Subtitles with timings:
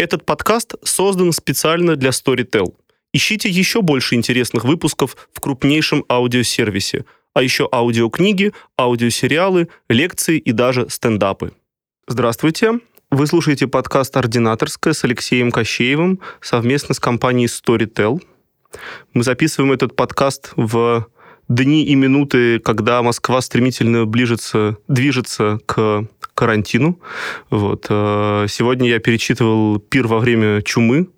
[0.00, 2.72] Этот подкаст создан специально для Storytel.
[3.12, 10.88] Ищите еще больше интересных выпусков в крупнейшем аудиосервисе, а еще аудиокниги, аудиосериалы, лекции и даже
[10.88, 11.50] стендапы.
[12.06, 12.78] Здравствуйте!
[13.10, 18.22] Вы слушаете подкаст «Ординаторская» с Алексеем Кощеевым совместно с компанией Storytel.
[19.14, 21.08] Мы записываем этот подкаст в
[21.48, 26.06] дни и минуты, когда Москва стремительно ближется, движется к
[26.38, 27.00] карантину.
[27.50, 27.86] Вот.
[27.90, 31.08] Э, сегодня я перечитывал «Пир во время чумы»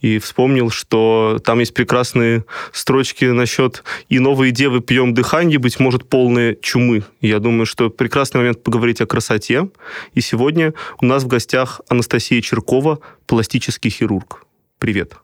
[0.00, 6.08] и вспомнил, что там есть прекрасные строчки насчет «И новые девы пьем дыхание, быть может,
[6.08, 7.04] полные чумы».
[7.20, 9.68] Я думаю, что прекрасный момент поговорить о красоте.
[10.14, 14.46] И сегодня у нас в гостях Анастасия Черкова, пластический хирург.
[14.78, 15.16] Привет.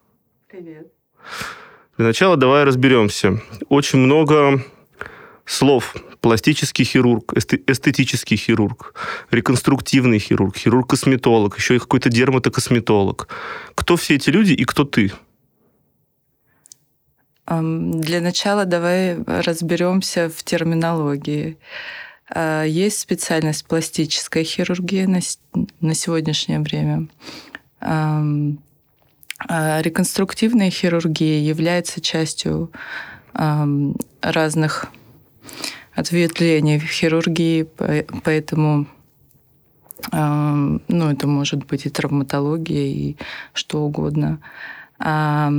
[0.50, 0.88] Привет.
[1.96, 3.40] Для начала давай разберемся.
[3.70, 4.62] Очень много
[5.48, 5.96] слов.
[6.20, 8.94] Пластический хирург, эстетический хирург,
[9.30, 13.28] реконструктивный хирург, хирург-косметолог, еще и какой-то дерматокосметолог.
[13.74, 15.12] Кто все эти люди и кто ты?
[17.46, 21.56] Для начала давай разберемся в терминологии.
[22.30, 25.20] А, есть специальность пластическая хирургия на,
[25.80, 27.08] на сегодняшнее время.
[27.80, 28.22] А,
[29.80, 32.70] реконструктивная хирургия является частью
[34.20, 34.86] разных
[35.98, 37.66] ответвлений в хирургии,
[38.22, 38.86] поэтому
[40.12, 43.16] ну, это может быть и травматология, и
[43.52, 44.38] что угодно.
[45.00, 45.52] А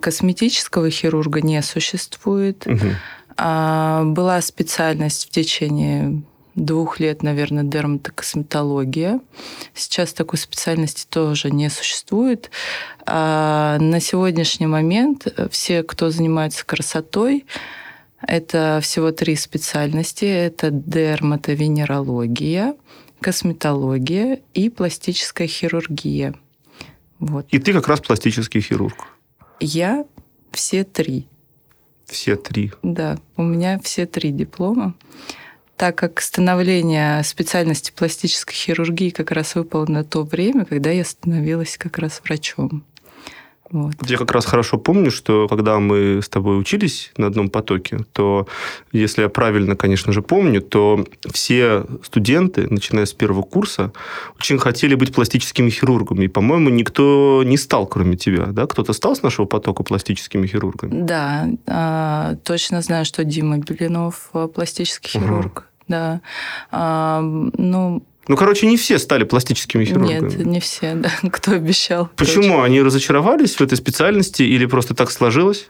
[0.00, 2.66] косметического хирурга не существует.
[2.66, 2.86] Угу.
[3.36, 6.22] А была специальность в течение
[6.56, 9.20] двух лет, наверное, дерматокосметология.
[9.74, 12.50] Сейчас такой специальности тоже не существует.
[13.06, 17.46] А на сегодняшний момент все, кто занимается красотой,
[18.20, 20.24] это всего три специальности.
[20.24, 22.74] Это дерматовенерология,
[23.20, 26.34] косметология и пластическая хирургия.
[27.18, 27.46] Вот.
[27.50, 28.94] И ты как раз пластический хирург.
[29.60, 30.04] Я
[30.52, 31.26] все три.
[32.06, 32.72] Все три.
[32.82, 34.94] Да, у меня все три диплома.
[35.76, 41.76] Так как становление специальности пластической хирургии как раз выпало на то время, когда я становилась
[41.78, 42.84] как раз врачом.
[43.70, 43.94] Вот.
[44.06, 48.46] Я как раз хорошо помню, что когда мы с тобой учились на одном потоке, то,
[48.92, 53.92] если я правильно, конечно же, помню, то все студенты, начиная с первого курса,
[54.38, 56.24] очень хотели быть пластическими хирургами.
[56.24, 58.46] И, по-моему, никто не стал, кроме тебя.
[58.46, 58.66] Да?
[58.66, 61.02] Кто-то стал с нашего потока пластическими хирургами?
[61.02, 65.58] Да, а, точно знаю, что Дима Белинов а, пластический хирург.
[65.58, 65.64] Угу.
[65.88, 66.20] Да.
[66.70, 70.30] А, ну, ну, короче, не все стали пластическими хирургами.
[70.30, 71.10] Нет, не все, да.
[71.30, 72.08] Кто обещал.
[72.16, 72.48] Почему?
[72.48, 72.62] Короче.
[72.62, 75.68] Они разочаровались в этой специальности или просто так сложилось?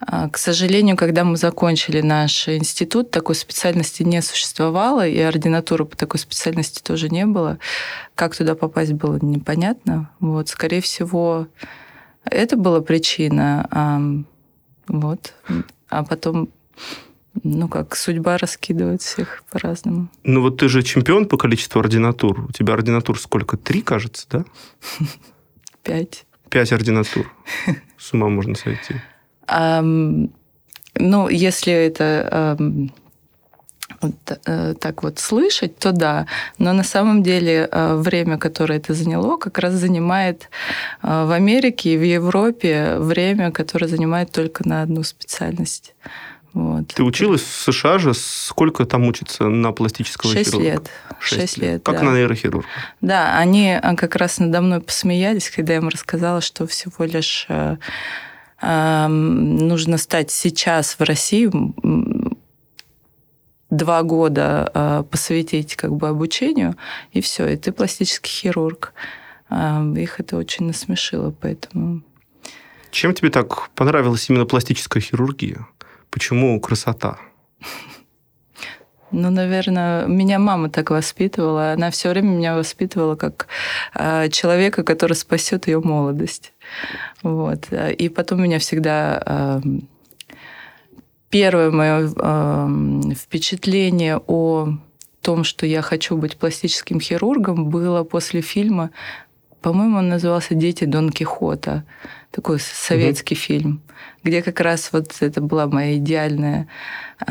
[0.00, 5.96] А, к сожалению, когда мы закончили наш институт, такой специальности не существовало, и ординатуры по
[5.96, 7.58] такой специальности тоже не было.
[8.16, 10.10] Как туда попасть было непонятно.
[10.18, 11.46] Вот, скорее всего,
[12.24, 14.24] это была причина.
[14.88, 15.34] Вот.
[15.88, 16.48] А потом
[17.42, 20.08] ну как, судьба раскидывает всех по-разному.
[20.24, 22.46] Ну вот ты же чемпион по количеству ординатур.
[22.48, 23.56] У тебя ординатур сколько?
[23.56, 24.44] Три, кажется, да?
[25.82, 26.26] Пять.
[26.50, 27.32] Пять ординатур.
[27.98, 28.96] С ума можно сойти.
[29.48, 32.58] ну, если это
[34.46, 36.26] э, так вот слышать, то да.
[36.58, 40.50] Но на самом деле э, время, которое это заняло, как раз занимает
[41.02, 45.94] э, в Америке и в Европе время, которое занимает только на одну специальность.
[46.54, 46.88] Вот.
[46.88, 48.12] Ты училась в США же?
[48.14, 50.70] Сколько там учится на пластического Шесть хирурга?
[50.70, 50.90] лет.
[51.18, 52.02] Шесть лет, Как да.
[52.02, 52.68] на нейрохирурга?
[53.00, 57.46] Да, они а, как раз надо мной посмеялись, когда я им рассказала, что всего лишь
[57.48, 57.76] э,
[58.60, 61.50] э, нужно стать сейчас в России
[63.70, 66.76] два года э, посвятить как бы обучению,
[67.12, 68.92] и все, и ты пластический хирург.
[69.48, 72.02] Э, их это очень насмешило, поэтому...
[72.90, 75.66] Чем тебе так понравилась именно пластическая хирургия?
[76.12, 77.18] Почему красота?
[79.10, 81.72] Ну, наверное, меня мама так воспитывала.
[81.72, 83.46] Она все время меня воспитывала как
[83.94, 86.52] э, человека, который спасет ее молодость.
[87.22, 87.72] Вот.
[87.72, 89.60] И потом меня всегда э,
[91.30, 94.68] первое мое э, впечатление о
[95.22, 98.90] том, что я хочу быть пластическим хирургом, было после фильма,
[99.62, 101.84] по-моему, он назывался «Дети Дон Кихота»
[102.32, 103.40] такой советский угу.
[103.40, 103.82] фильм,
[104.24, 106.66] где как раз вот это была моя идеальная
[107.20, 107.30] э,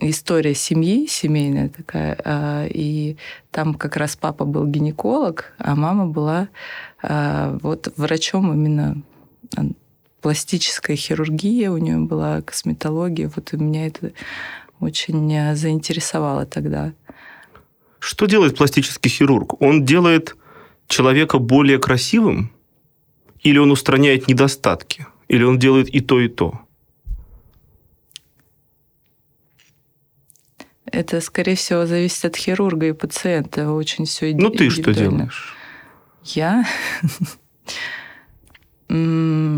[0.00, 2.16] история семьи, семейная такая.
[2.24, 3.16] Э, и
[3.50, 6.48] там как раз папа был гинеколог, а мама была
[7.02, 9.02] э, вот врачом именно
[10.22, 13.30] пластическая хирургия, у нее была косметология.
[13.34, 14.12] Вот и меня это
[14.80, 16.92] очень заинтересовало тогда.
[17.98, 19.60] Что делает пластический хирург?
[19.60, 20.36] Он делает
[20.88, 22.53] человека более красивым,
[23.44, 26.60] или он устраняет недостатки, или он делает и то, и то?
[30.86, 33.70] Это, скорее всего, зависит от хирурга и пациента.
[33.72, 35.54] Очень все Ну, ты что делаешь?
[36.24, 36.64] Я?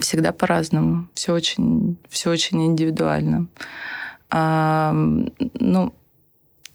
[0.00, 1.08] Всегда по-разному.
[1.14, 3.48] Все очень, все очень индивидуально.
[4.30, 5.94] А, ну,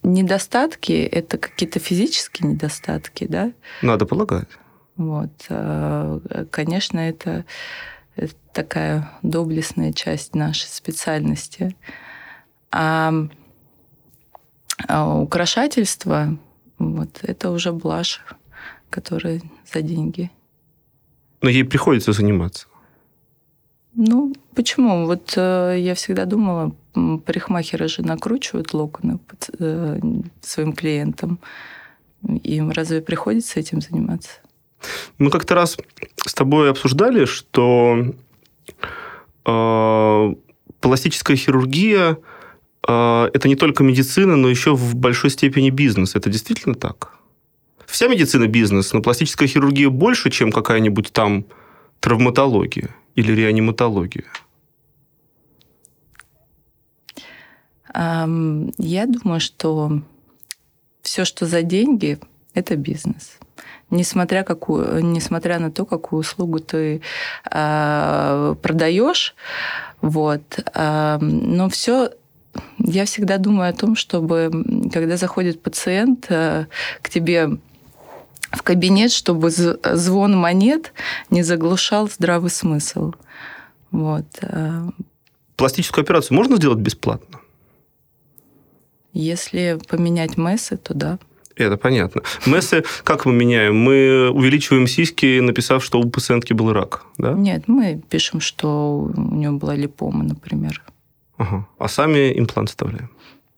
[0.03, 3.51] недостатки– это какие-то физические недостатки, да?
[3.81, 4.47] Надо полагать.
[4.99, 5.45] Вот.
[5.49, 6.19] А,
[6.51, 7.45] конечно, это,
[8.17, 11.75] это такая доблестная часть нашей специальности.
[12.69, 13.13] А,
[14.87, 16.37] а украшательство
[16.77, 18.21] вот, это уже блажь,
[18.89, 19.41] которая
[19.71, 20.29] за деньги.
[21.41, 22.67] Но ей приходится заниматься.
[23.93, 25.05] Ну, почему?
[25.05, 29.99] Вот э, я всегда думала, парикмахеры же накручивают локоны под, э,
[30.41, 31.39] своим клиентам.
[32.43, 34.41] Им разве приходится этим заниматься?
[35.17, 35.77] Мы как-то раз
[36.25, 38.13] с тобой обсуждали, что
[39.45, 40.33] э,
[40.79, 42.17] пластическая хирургия
[42.87, 46.15] э, это не только медицина, но еще в большой степени бизнес.
[46.15, 47.13] Это действительно так?
[47.85, 51.45] Вся медицина бизнес, но пластическая хирургия больше, чем какая-нибудь там
[51.99, 54.25] травматология или реаниматология?
[57.93, 60.03] Я думаю, что
[61.01, 62.19] все, что за деньги,
[62.53, 63.39] это бизнес.
[63.91, 67.01] Несмотря, какую, несмотря на то, какую услугу ты
[67.51, 69.35] э, продаешь,
[70.01, 72.11] вот, э, но все
[72.77, 74.51] я всегда думаю о том, чтобы,
[74.91, 76.67] когда заходит пациент э,
[77.01, 77.57] к тебе
[78.51, 80.93] в кабинет, чтобы звон монет
[81.29, 83.13] не заглушал здравый смысл.
[83.91, 84.25] Вот.
[84.41, 84.89] Э.
[85.55, 87.39] Пластическую операцию можно сделать бесплатно?
[89.13, 91.19] Если поменять мессы, то да.
[91.63, 92.21] Это понятно.
[92.45, 93.75] Мессы как мы меняем?
[93.75, 97.33] Мы увеличиваем сиськи, написав, что у пациентки был рак, да?
[97.33, 100.81] Нет, мы пишем, что у нее была липома, например.
[101.37, 101.65] Ага.
[101.77, 103.09] А сами имплант вставляем?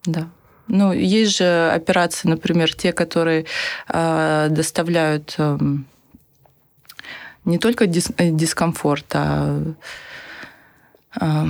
[0.05, 0.27] Да.
[0.67, 3.45] Ну, есть же операции, например, те, которые
[3.89, 5.57] э, доставляют э,
[7.45, 9.63] не только дис э, дискомфорт, а
[11.19, 11.45] э,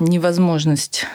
[0.00, 1.06] невозможность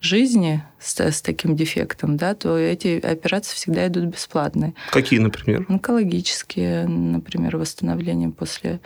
[0.00, 4.74] жизни с, с таким дефектом, да, то эти операции всегда идут бесплатные.
[4.90, 5.66] Какие, например?
[5.68, 8.80] Онкологические, например, восстановление после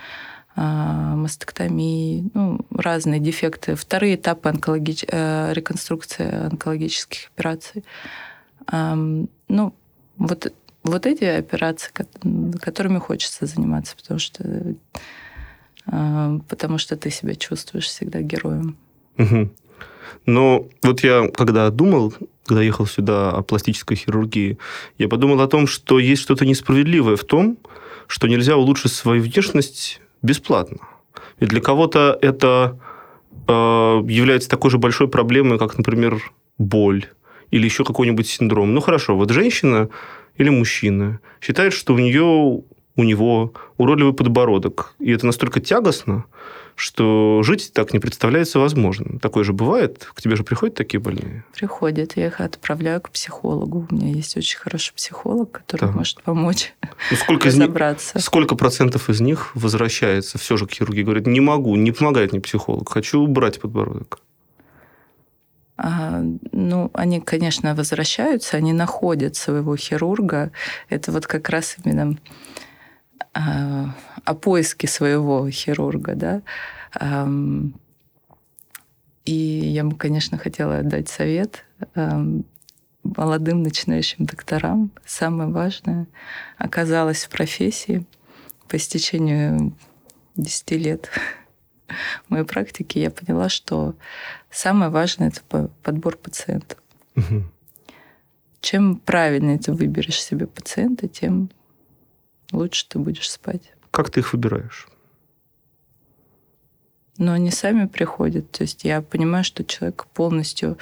[0.54, 3.74] а, мастектомии, ну, разные дефекты.
[3.74, 5.04] Вторые этапы онкологич...
[5.08, 7.84] Э, реконструкции онкологических операций.
[8.70, 9.74] Ну,
[10.16, 10.52] вот,
[10.84, 11.90] вот эти операции,
[12.60, 14.74] которыми хочется заниматься, потому что,
[15.86, 18.76] а, потому что ты себя чувствуешь всегда героем.
[19.18, 19.50] Угу.
[20.26, 22.14] Но вот я, когда думал,
[22.44, 24.58] когда ехал сюда о пластической хирургии,
[24.98, 27.58] я подумал о том, что есть что-то несправедливое в том,
[28.06, 30.78] что нельзя улучшить свою внешность бесплатно.
[31.40, 32.78] И для кого-то это
[33.48, 36.22] э, является такой же большой проблемой, как, например,
[36.58, 37.06] боль
[37.50, 38.74] или еще какой-нибудь синдром.
[38.74, 39.88] Ну хорошо, вот женщина
[40.36, 42.62] или мужчина считает, что у нее
[42.96, 44.94] у него уродливый подбородок.
[44.98, 46.24] И это настолько тягостно,
[46.74, 49.18] что жить так не представляется возможным.
[49.18, 50.08] Такое же бывает?
[50.14, 51.44] К тебе же приходят такие больные?
[51.54, 52.16] Приходят.
[52.16, 53.86] Я их отправляю к психологу.
[53.90, 55.92] У меня есть очень хороший психолог, который да.
[55.92, 56.74] может помочь
[57.10, 58.18] ну, сколько разобраться.
[58.18, 61.02] Из сколько процентов из них возвращается все же к хирургии?
[61.02, 64.20] Говорит, не могу, не помогает мне психолог, хочу убрать подбородок.
[65.76, 66.22] А,
[66.52, 70.52] ну, они, конечно, возвращаются, они находят своего хирурга.
[70.88, 72.16] Это вот как раз именно
[73.34, 76.42] о поиске своего хирурга, да.
[79.24, 81.64] И я бы, конечно, хотела дать совет
[83.04, 84.92] молодым начинающим докторам.
[85.04, 86.06] Самое важное
[86.58, 88.06] оказалось в профессии
[88.68, 89.74] по истечению
[90.36, 91.10] 10 лет
[92.28, 93.94] моей практики я поняла, что
[94.50, 96.76] самое важное это подбор пациента.
[97.16, 97.44] Угу.
[98.60, 101.50] Чем правильнее ты выберешь себе пациента, тем
[102.52, 103.72] лучше ты будешь спать.
[103.90, 104.88] Как ты их выбираешь?
[107.18, 108.50] Но они сами приходят.
[108.50, 110.78] То есть я понимаю, что человек полностью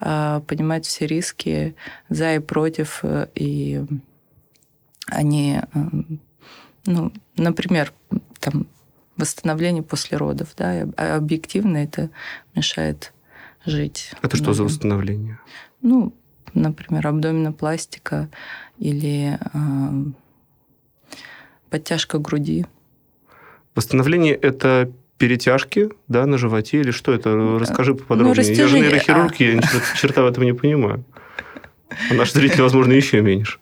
[0.00, 1.74] э, понимает все риски
[2.08, 3.00] за и против.
[3.02, 3.84] Э, и
[5.06, 5.80] они, э,
[6.86, 7.92] ну, например,
[8.38, 8.66] там
[9.16, 12.10] восстановление после родов, да, а объективно это
[12.54, 13.12] мешает
[13.66, 14.12] жить.
[14.22, 15.38] Это что за восстановление?
[15.80, 16.14] Ну,
[16.54, 18.28] например, абдоминопластика
[18.78, 20.12] или э,
[21.72, 22.66] подтяжка груди.
[23.74, 27.58] Восстановление– это перетяжки да, на животе или что это?
[27.58, 28.46] Расскажи поподробнее.
[28.46, 29.42] Ну, я же нейрохирург, а...
[29.42, 29.60] я
[29.96, 31.02] черта в этом не понимаю.
[32.10, 33.58] А наш зритель, возможно, еще меньше.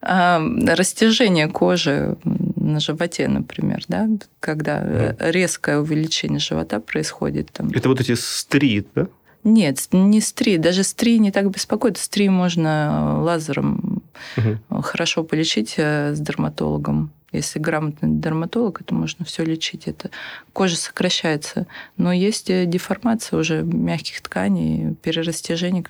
[0.00, 2.16] А, растяжение кожи
[2.56, 4.08] на животе, например, да,
[4.40, 5.30] когда mm.
[5.30, 7.52] резкое увеличение живота происходит.
[7.52, 7.70] Там.
[7.70, 9.06] Это вот эти стрит, да?
[9.44, 10.56] Нет, не стри.
[10.58, 11.98] Даже стри не так беспокоит.
[11.98, 13.91] Стри можно лазером
[14.36, 14.82] угу.
[14.82, 17.12] хорошо полечить э, с дерматологом.
[17.32, 19.88] Если грамотный дерматолог, это можно все лечить.
[19.88, 20.10] Это
[20.52, 21.66] кожа сокращается.
[21.96, 25.84] Но есть э, деформация уже мягких тканей, перерастяжение,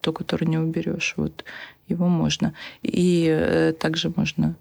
[0.00, 1.14] то, которое не уберешь.
[1.16, 1.44] Вот
[1.88, 2.54] его можно.
[2.82, 4.54] И также можно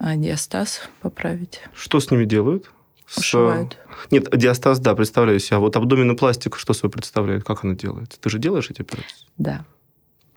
[0.00, 1.62] диастаз поправить.
[1.74, 2.70] Что с ними делают?
[3.16, 3.76] Ушивают.
[4.08, 4.12] С...
[4.12, 5.56] Нет, диастаз, да, представляю себе.
[5.56, 7.44] А вот абдоминопластика что собой представляет?
[7.44, 8.20] Как она делается?
[8.20, 9.26] Ты же делаешь эти операции?
[9.36, 9.64] Да.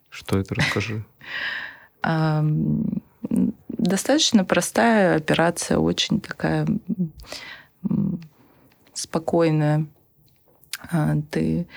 [0.09, 0.55] Что это?
[0.55, 1.03] Расскажи.
[3.69, 6.67] Достаточно простая операция, очень такая
[8.93, 9.87] спокойная.
[10.91, 11.67] А, ты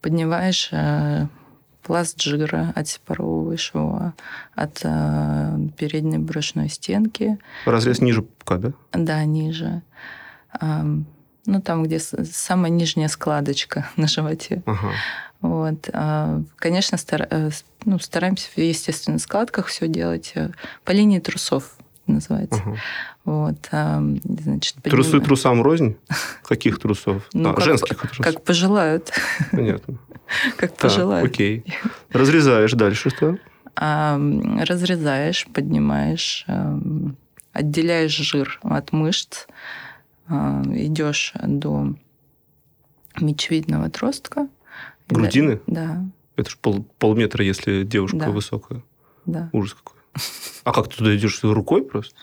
[0.00, 1.28] поднимаешь а,
[1.82, 4.12] пласт жира, отсепаровываешь его
[4.54, 7.38] от а, передней брюшной стенки.
[7.66, 8.72] Разрез ниже пупка, да?
[8.92, 9.82] Да, ниже
[11.46, 14.62] ну, там, где самая нижняя складочка на животе.
[14.66, 14.92] Ага.
[15.40, 15.90] Вот.
[15.92, 17.26] А, конечно, стар...
[17.30, 17.50] Э,
[17.84, 20.50] ну, стараемся в естественных складках все делать э,
[20.84, 22.60] по линии трусов называется.
[22.64, 22.76] Ага.
[23.24, 25.96] Вот, значит, Трусы трусам рознь?
[26.42, 27.28] Каких трусов?
[27.32, 28.24] Ну, а, как, женских трусов.
[28.24, 29.12] Как пожелают.
[29.50, 29.98] Понятно.
[30.56, 31.30] Как пожелают.
[31.30, 31.64] Окей.
[32.10, 33.36] Разрезаешь дальше что?
[33.76, 36.46] Разрезаешь, поднимаешь,
[37.52, 39.52] отделяешь жир от мышц, а,
[40.32, 41.94] идешь до
[43.20, 44.48] мечевидного отростка.
[45.08, 45.60] Грудины?
[45.66, 46.04] Да.
[46.36, 48.30] Это же пол, полметра, если девушка да.
[48.30, 48.82] высокая.
[49.26, 49.50] Да.
[49.52, 50.00] Ужас какой.
[50.64, 51.40] А как ты туда идешь?
[51.42, 52.14] Рукой просто?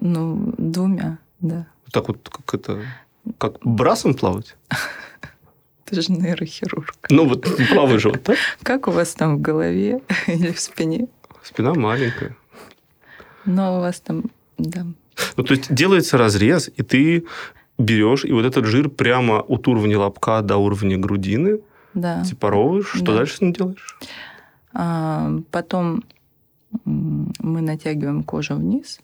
[0.00, 1.66] Ну, двумя, да.
[1.92, 2.82] Так вот, как это...
[3.38, 4.56] Как брасом плавать?
[5.84, 6.96] Ты же нейрохирург.
[7.10, 8.36] Ну, вот плаваешь же вот так.
[8.62, 11.08] Как у вас там в голове или в спине?
[11.42, 12.36] Спина маленькая.
[13.44, 14.24] Но у вас там,
[14.58, 14.86] да,
[15.36, 17.24] ну, то есть делается разрез, и ты
[17.78, 21.60] берешь, и вот этот жир прямо от уровня лобка до уровня грудины
[21.94, 22.24] да.
[22.24, 22.88] сепаровываешь.
[22.88, 23.18] Что да.
[23.18, 23.98] дальше с ним делаешь?
[24.72, 26.04] А, потом
[26.84, 29.00] мы натягиваем кожу вниз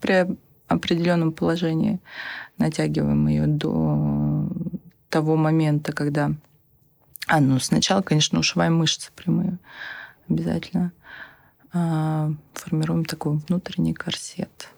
[0.00, 0.26] при
[0.68, 2.00] определенном положении.
[2.58, 4.48] Натягиваем ее до
[5.08, 6.32] того момента, когда...
[7.28, 9.58] А, ну, сначала, конечно, ушиваем мышцы прямые
[10.28, 10.92] обязательно.
[11.72, 14.70] А, формируем такой внутренний корсет.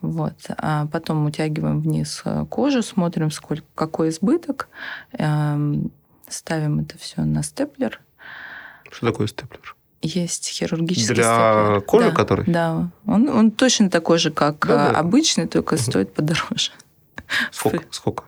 [0.00, 0.34] Вот.
[0.58, 4.68] А потом утягиваем вниз э, кожу, смотрим, сколько, какой избыток,
[5.12, 5.90] эм,
[6.28, 8.00] ставим это все на степлер.
[8.90, 9.74] Что такое степлер?
[10.02, 11.80] Есть хирургический Для степлер.
[11.82, 12.44] кожи, да, который?
[12.46, 12.90] Да.
[13.06, 14.98] Он, он точно такой же, как да, да.
[14.98, 15.82] обычный, только угу.
[15.82, 16.72] стоит подороже.
[17.50, 17.86] Сколько?
[17.90, 18.24] Сколько?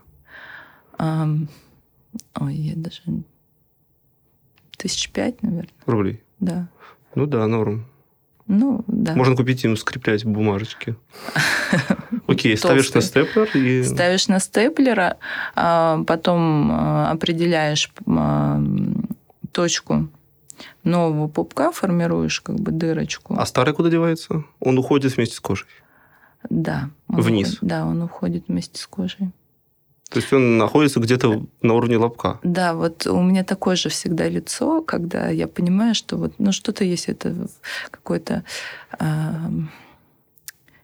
[0.99, 3.03] Ой, я даже...
[4.77, 5.73] Тысяч пять, наверное.
[5.87, 6.23] Рублей?
[6.39, 6.69] Да.
[7.15, 7.87] Ну да, норм.
[8.49, 9.15] Ну, да.
[9.15, 10.97] Можно купить им скреплять бумажечки.
[12.27, 13.85] Окей, ставишь на степлер и...
[13.85, 15.19] Ставишь на степлера,
[15.55, 18.61] а потом а, определяешь а,
[19.53, 20.09] точку
[20.83, 23.37] нового пупка, формируешь как бы дырочку.
[23.39, 24.45] А старый куда девается?
[24.61, 25.69] Он уходит вместе с кожей?
[26.49, 26.89] Да.
[27.09, 27.49] Вниз?
[27.49, 29.31] Уходит, да, он уходит вместе с кожей.
[30.11, 32.41] То есть он находится где-то на уровне лобка.
[32.43, 36.83] Да, вот у меня такое же всегда лицо, когда я понимаю, что вот ну что-то
[36.85, 37.49] есть это
[37.91, 38.43] какое-то
[38.99, 39.05] э,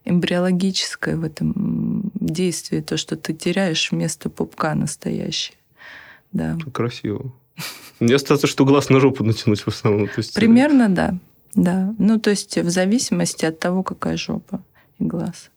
[0.05, 5.57] эмбриологическое в этом действии, то, что ты теряешь вместо пупка настоящее.
[6.33, 6.59] Да.
[6.73, 7.33] Красиво.
[8.01, 10.09] Мне остается, что глаз на жопу натянуть в основном.
[10.09, 10.37] То есть...
[10.37, 11.19] Э, Примерно, да.
[11.55, 11.95] Да.
[11.99, 14.63] Ну, то есть в зависимости от того, какая жопа
[14.99, 15.51] и глаз.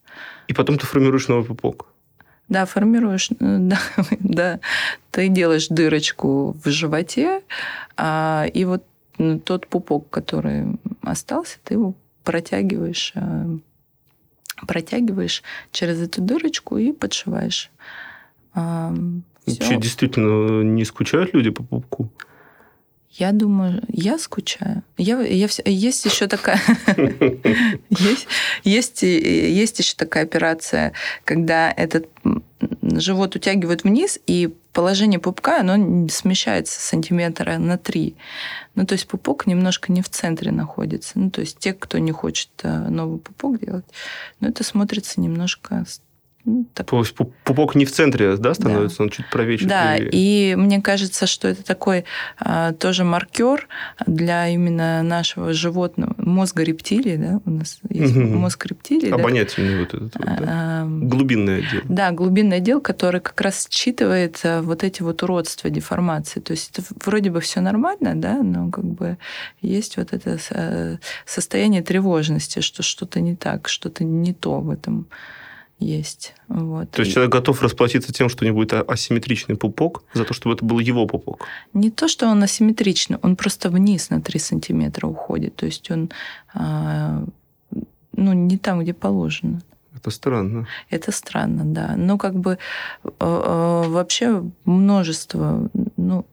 [0.47, 1.87] И потом ты формируешь новый пупок.
[2.49, 3.79] Да, формируешь, да,
[4.19, 4.59] да.
[5.11, 7.41] Ты делаешь дырочку в животе,
[7.97, 8.83] а, и вот
[9.45, 13.57] тот пупок, который остался, ты его протягиваешь, а,
[14.67, 17.69] протягиваешь через эту дырочку и подшиваешь.
[18.53, 18.93] А,
[19.47, 22.09] Что, действительно не скучают люди по пупку?
[23.11, 24.83] Я думаю, я скучаю.
[24.97, 26.61] Я, я, есть еще такая...
[27.89, 28.27] есть,
[28.63, 32.07] есть, есть еще такая операция, когда этот
[32.81, 38.15] живот утягивают вниз, и положение пупка, оно смещается сантиметра на три.
[38.75, 41.17] Ну, то есть пупок немножко не в центре находится.
[41.17, 43.85] Ну, то есть те, кто не хочет э, новый пупок делать,
[44.39, 45.85] ну, это смотрится немножко
[46.73, 46.87] так.
[46.87, 49.03] То есть пупок не в центре, да, становится, да.
[49.05, 50.11] он чуть правее, чуть Да, левее.
[50.13, 52.05] и мне кажется, что это такой
[52.39, 53.67] а, тоже маркер
[54.05, 58.25] для именно нашего животного, мозга рептилии, да, у нас есть угу.
[58.25, 59.11] мозг рептилии.
[59.11, 59.79] Обонятельный да?
[59.79, 60.43] вот этот вот, да?
[60.47, 61.81] а, глубинный отдел.
[61.85, 66.39] Да, глубинный отдел, который как раз считывает а, вот эти вот уродства, деформации.
[66.39, 69.17] То есть это вроде бы все нормально, да, но как бы
[69.61, 75.07] есть вот это а, состояние тревожности, что что-то не так, что-то не то в этом
[75.79, 76.33] есть.
[76.47, 76.91] Вот.
[76.91, 80.33] То есть человек готов расплатиться тем, что у него будет а, асимметричный пупок, за то,
[80.33, 81.45] чтобы это был его пупок?
[81.73, 85.55] Не то, что он асимметричный, он просто вниз на 3 сантиметра уходит.
[85.55, 86.09] То есть он
[86.53, 87.23] а,
[88.17, 89.61] ну, не там, где положено.
[89.95, 90.67] Это странно.
[90.89, 91.95] Это странно, да.
[91.95, 92.57] Но как бы
[93.19, 95.69] а, вообще множество...
[95.95, 96.25] Ну,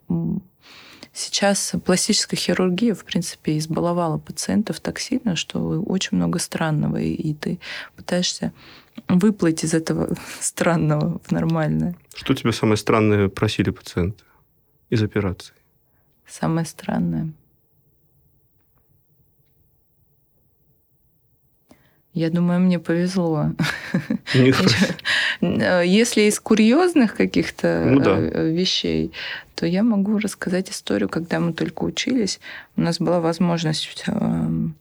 [1.14, 7.60] Сейчас пластическая хирургия, в принципе, избаловала пациентов так сильно, что очень много странного, и ты
[7.94, 8.52] пытаешься
[9.08, 11.94] выплыть из этого странного в нормальное.
[12.16, 14.24] Что тебе самое странное просили пациенты
[14.90, 15.54] из операции?
[16.26, 17.32] Самое странное.
[22.14, 23.50] Я думаю, мне повезло.
[25.40, 28.16] Если из курьезных каких-то ну, да.
[28.16, 29.12] Э, вещей,
[29.56, 32.38] то я могу рассказать историю, когда мы только учились.
[32.76, 34.76] У нас была возможность эм,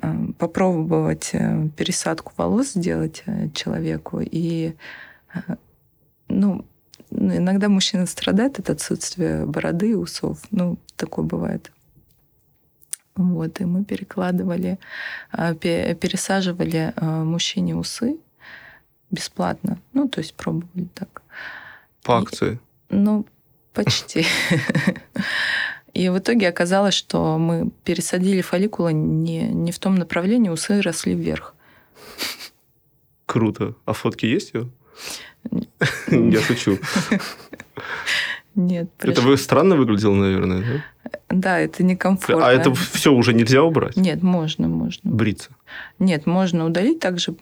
[0.00, 4.20] эм, попробовать э, пересадку волос сделать э, человеку.
[4.22, 4.74] И
[6.28, 6.64] ну,
[7.10, 10.38] иногда мужчина страдает от отсутствия бороды и усов.
[10.52, 11.72] Ну, такое бывает.
[13.20, 14.78] Вот, и мы перекладывали,
[15.30, 18.16] а, пересаживали а, мужчине усы
[19.10, 19.78] бесплатно.
[19.92, 21.22] Ну, то есть пробовали так.
[22.02, 22.58] По акции?
[22.88, 23.26] И, ну,
[23.74, 24.24] почти.
[25.92, 31.14] И в итоге оказалось, что мы пересадили фолликулы не, не в том направлении, усы росли
[31.14, 31.54] вверх.
[33.26, 33.74] Круто.
[33.84, 34.70] А фотки есть ее?
[36.10, 36.78] Я шучу.
[38.54, 38.88] Нет.
[39.00, 40.84] Это вы странно выглядело, наверное, да?
[41.30, 42.46] Да, это некомфортно.
[42.46, 43.96] А это все уже нельзя убрать?
[43.96, 45.10] Нет, можно, можно.
[45.10, 45.50] Бриться?
[45.98, 47.34] Нет, можно удалить также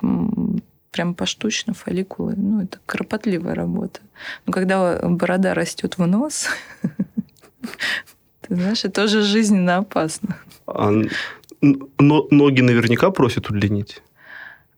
[0.90, 2.34] прям поштучно фолликулы.
[2.36, 4.00] Ну, это кропотливая работа.
[4.46, 6.48] Но когда борода растет в нос,
[8.42, 10.36] ты знаешь, это тоже жизненно опасно.
[10.66, 10.90] А
[11.60, 14.02] ноги наверняка просят удлинить?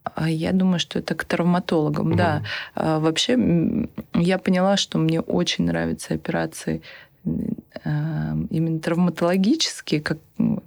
[0.02, 2.16] А я думаю, что это к травматологам, угу.
[2.16, 2.42] да.
[2.74, 6.82] А, вообще, я поняла, что мне очень нравятся операции
[7.24, 10.18] именно травматологические, как,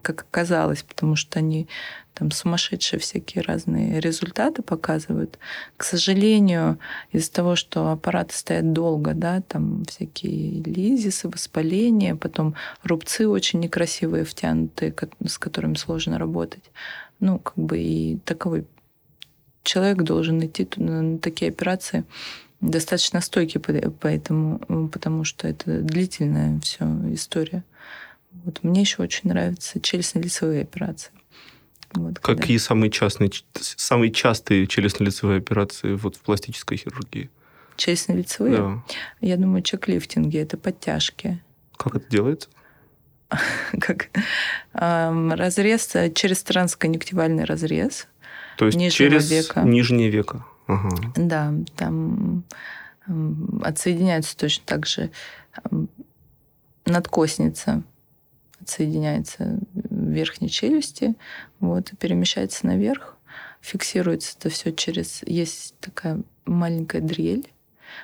[0.02, 1.68] как оказалось, потому что они
[2.14, 5.40] там сумасшедшие всякие разные результаты показывают.
[5.78, 6.78] К сожалению,
[7.12, 14.26] из-за того, что аппараты стоят долго, да, там всякие лизисы, воспаления, потом рубцы очень некрасивые
[14.26, 14.94] втянутые,
[15.26, 16.72] с которыми сложно работать.
[17.20, 18.66] Ну, как бы и таковой
[19.64, 22.04] человек должен идти на такие операции
[22.64, 27.64] достаточно стойкий, поэтому, потому что это длительная все история.
[28.32, 31.12] Вот мне еще очень нравятся челюстно-лицевые операции.
[31.94, 32.60] Вот, Какие когда...
[32.60, 37.30] самые, частные, самые частые челюстно-лицевые операции вот в пластической хирургии?
[37.78, 38.58] Челюстно-лицевые?
[38.58, 38.84] Да.
[39.22, 41.44] Я думаю, чек-лифтинги– это подтяжки.
[41.78, 42.50] Как это делается?
[43.80, 44.10] как
[44.74, 48.08] разрез, через трансконъюнктивальный разрез
[48.58, 49.62] то есть через века.
[49.62, 50.46] нижнее веко.
[50.68, 50.90] Ага.
[51.16, 52.44] Да, там
[53.62, 55.12] отсоединяется точно так же
[56.86, 57.84] надкосница
[58.62, 61.16] отсоединяется в верхней челюсти,
[61.60, 63.18] вот, и перемещается наверх.
[63.62, 65.22] Фиксируется это все через...
[65.26, 67.48] Есть такая маленькая дрель,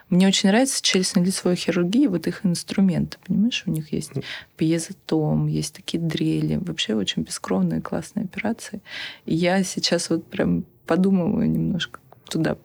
[0.10, 4.12] мне очень нравится челюстно-лицевой хирургии, вот их инструменты, понимаешь, у них есть
[4.56, 8.82] пьезотом, есть такие дрели, вообще очень бескровные классные операции.
[9.26, 12.58] И я сейчас вот прям подумываю немножко туда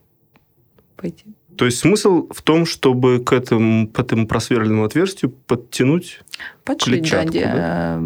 [0.96, 1.24] пойти.
[1.56, 6.20] То есть смысл в том, чтобы к этому, к этому просверленному отверстию подтянуть
[6.64, 7.98] Подшить, клетчатку, да,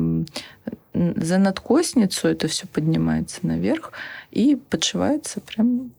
[0.95, 1.25] да?
[1.25, 3.93] За надкосницу это все поднимается наверх
[4.31, 5.93] и подшивается прям...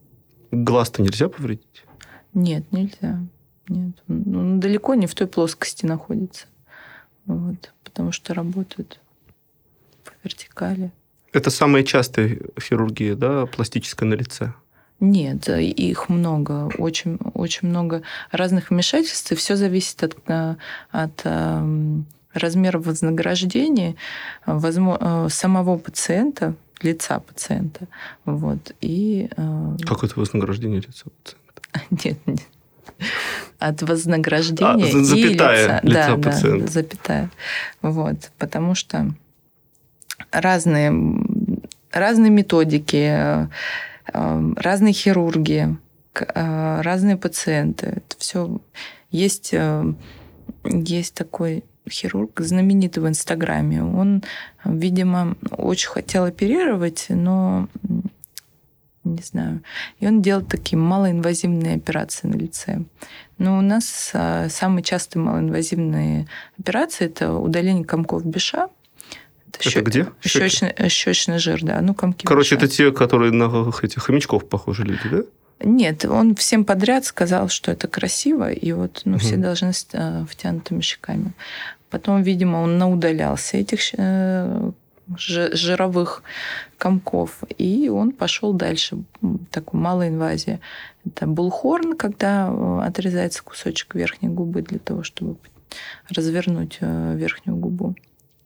[0.52, 1.84] Глаз-то нельзя повредить?
[2.34, 3.20] Нет, нельзя.
[3.68, 4.02] Нет.
[4.08, 6.46] Он далеко не в той плоскости находится.
[7.26, 9.00] Вот, потому что работают
[10.04, 10.92] по вертикали.
[11.32, 14.52] Это самая частая хирургия, да, пластическая на лице?
[15.00, 20.56] Нет, их много, очень, очень много разных вмешательств, и все зависит от, э,
[20.90, 23.96] от эм, размера вознаграждения
[24.44, 27.86] возможно, э, самого пациента, лица пациента.
[28.26, 31.36] Вот, и, э, как это вознаграждение лица пациента?
[32.04, 32.40] Нет, нет.
[33.58, 35.80] От вознаграждения а, запятая, и лица.
[35.82, 36.66] лица да, пациента.
[36.66, 37.30] да, запятая.
[37.80, 39.14] Вот, потому что
[40.32, 40.92] разные,
[41.92, 43.48] разные методики, э,
[44.12, 45.76] разные хирурги,
[46.14, 47.86] разные пациенты.
[47.86, 48.60] Это все
[49.10, 49.54] есть,
[50.64, 53.82] есть такой хирург знаменитый в Инстаграме.
[53.82, 54.22] Он,
[54.64, 57.68] видимо, очень хотел оперировать, но
[59.04, 59.62] не знаю.
[59.98, 62.82] И он делал такие малоинвазивные операции на лице.
[63.38, 66.26] Но у нас а, самые частые малоинвазивные
[66.58, 68.68] операции это удаление комков беша.
[69.60, 69.82] Это, щё...
[69.82, 70.06] где?
[70.22, 71.80] Щечный, щечный жир, да.
[71.80, 75.22] Ну, комки Короче, это те, которые на этих хомячков похожи люди, да?
[75.62, 79.20] Нет, он всем подряд сказал, что это красиво, и вот ну, угу.
[79.20, 81.32] все должны с э, втянутыми щеками.
[81.90, 84.70] Потом, видимо, он наудалялся этих э,
[85.16, 86.22] жировых
[86.78, 88.98] комков, и он пошел дальше.
[89.50, 90.60] Такую малая инвазия.
[91.04, 95.36] Это булхорн, когда э, отрезается кусочек верхней губы для того, чтобы
[96.08, 97.94] развернуть э, верхнюю губу.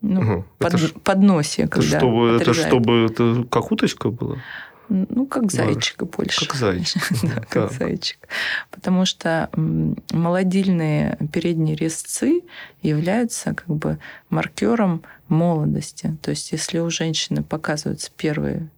[0.06, 0.44] Ну, угу.
[0.58, 4.36] под, это под носе, когда чтобы, Это чтобы это как уточка была?
[4.90, 6.46] Ну, как зайчика больше.
[6.46, 7.02] Как зайчик.
[7.22, 8.18] да, как зайчик.
[8.70, 9.48] Потому что
[10.12, 12.42] молодильные передние резцы
[12.82, 16.14] являются как бы маркером молодости.
[16.20, 18.68] То есть, если у женщины показываются первые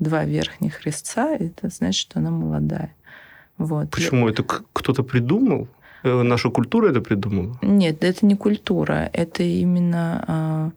[0.00, 2.92] два верхних резца, это значит, что она молодая.
[3.56, 3.90] Вот.
[3.90, 4.28] Почему?
[4.28, 5.68] Это кто-то придумал?
[6.02, 7.58] Э, наша культура это придумала?
[7.62, 9.10] Нет, это не культура.
[9.12, 10.70] Это именно а,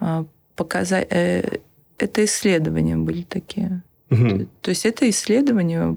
[0.00, 0.24] а,
[0.56, 1.06] показать...
[1.10, 1.58] Э,
[1.98, 3.82] это исследования были такие.
[4.10, 4.46] Угу.
[4.60, 5.96] То есть это исследование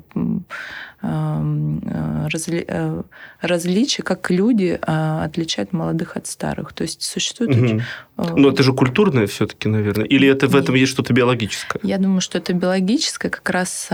[1.02, 3.04] разли, э,
[3.42, 6.74] различия, как люди а, отличают молодых от старых.
[6.74, 7.56] То есть существует...
[7.56, 7.66] Угу.
[7.66, 7.82] Очень...
[8.18, 10.06] Но это же культурное все-таки, наверное.
[10.06, 10.82] Или это в этом Нет.
[10.82, 11.82] есть что-то биологическое?
[11.84, 13.90] Я думаю, что это биологическое, как раз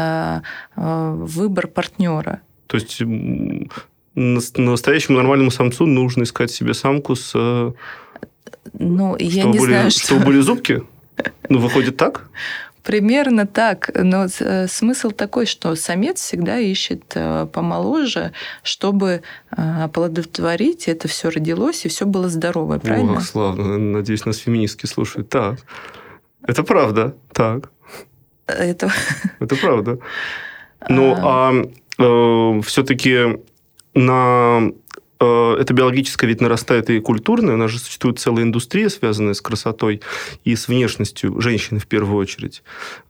[0.75, 2.41] выбор партнера.
[2.67, 3.01] То есть
[4.15, 7.34] настоящему нормальному самцу нужно искать себе самку с...
[8.73, 10.06] Ну, я не были, знаю, что...
[10.06, 10.84] Чтобы были зубки?
[11.49, 12.30] Ну, выходит так?
[12.84, 13.91] Примерно так.
[13.95, 19.21] Но э, смысл такой, что самец всегда ищет э, помоложе, чтобы
[19.56, 23.13] э, оплодотворить, это все родилось, и все было здоровое, правильно?
[23.13, 23.78] Ох, славно.
[23.78, 25.30] Надеюсь, нас феминистки слушают.
[25.30, 25.60] Так.
[26.45, 27.15] Это правда.
[27.32, 27.71] Так.
[28.47, 28.91] Это,
[29.39, 29.99] это правда.
[30.89, 31.54] Ну, а,
[31.97, 33.39] а э, все-таки
[33.93, 34.71] на
[35.23, 37.56] Э, это биологическое ведь нарастает и культурное.
[37.56, 40.01] У нас же существует целая индустрия, связанная с красотой
[40.43, 42.63] и с внешностью женщины в первую очередь.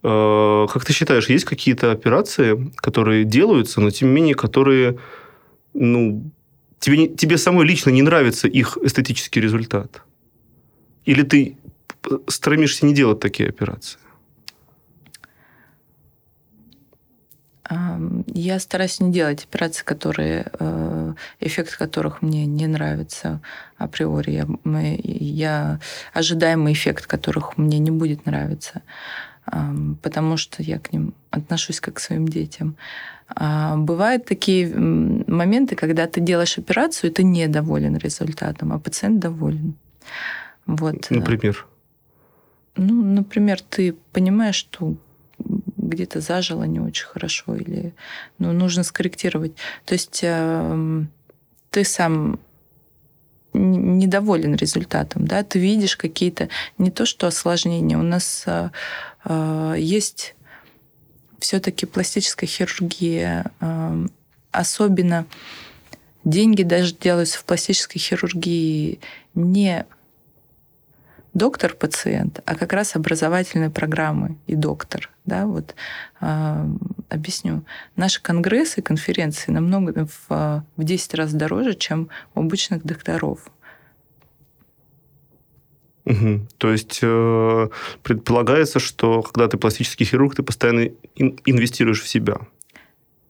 [0.04, 5.00] Э, как ты считаешь, есть какие-то операции, которые делаются, но тем не менее, которые,
[5.74, 6.32] ну,
[6.80, 10.04] тебе, тебе самой лично не нравится их эстетический результат?
[11.06, 11.58] Или ты
[12.28, 13.98] стремишься не делать такие операции?
[18.28, 23.42] Я стараюсь не делать операции, которые, э, эффект которых мне не нравится
[23.78, 24.32] априори.
[24.32, 25.80] Я, я
[26.14, 28.82] ожидаемый эффект которых мне не будет нравиться,
[30.02, 32.76] потому что я к ним отношусь как к своим детям.
[33.28, 39.76] А бывают такие моменты, когда ты делаешь операцию, и ты недоволен результатом, а пациент доволен.
[40.66, 41.10] Вот.
[41.10, 41.66] Например?
[42.76, 44.96] Ну, например, ты понимаешь, что
[45.88, 47.94] где-то зажило не очень хорошо, или
[48.40, 49.54] ну, нужно скорректировать.
[49.86, 51.04] То есть э,
[51.70, 52.40] ты сам
[53.54, 57.98] недоволен результатом, да, ты видишь какие-то не то что осложнения.
[57.98, 58.70] У нас э,
[59.26, 60.36] э, есть
[61.40, 64.08] все-таки пластическая хирургия, э,
[64.52, 65.26] особенно
[66.24, 69.00] деньги даже делаются в пластической хирургии
[69.36, 69.86] не
[71.34, 75.10] доктор-пациент, а как раз образовательные программы и доктор.
[75.26, 75.76] Да, вот
[76.22, 76.68] э,
[77.10, 77.64] объясню.
[77.96, 83.40] Наши конгрессы, конференции намного в, в 10 раз дороже, чем у обычных докторов.
[86.06, 86.48] Угу.
[86.58, 87.70] То есть э,
[88.04, 92.42] предполагается, что когда ты пластический хирург, ты постоянно ин- инвестируешь в себя.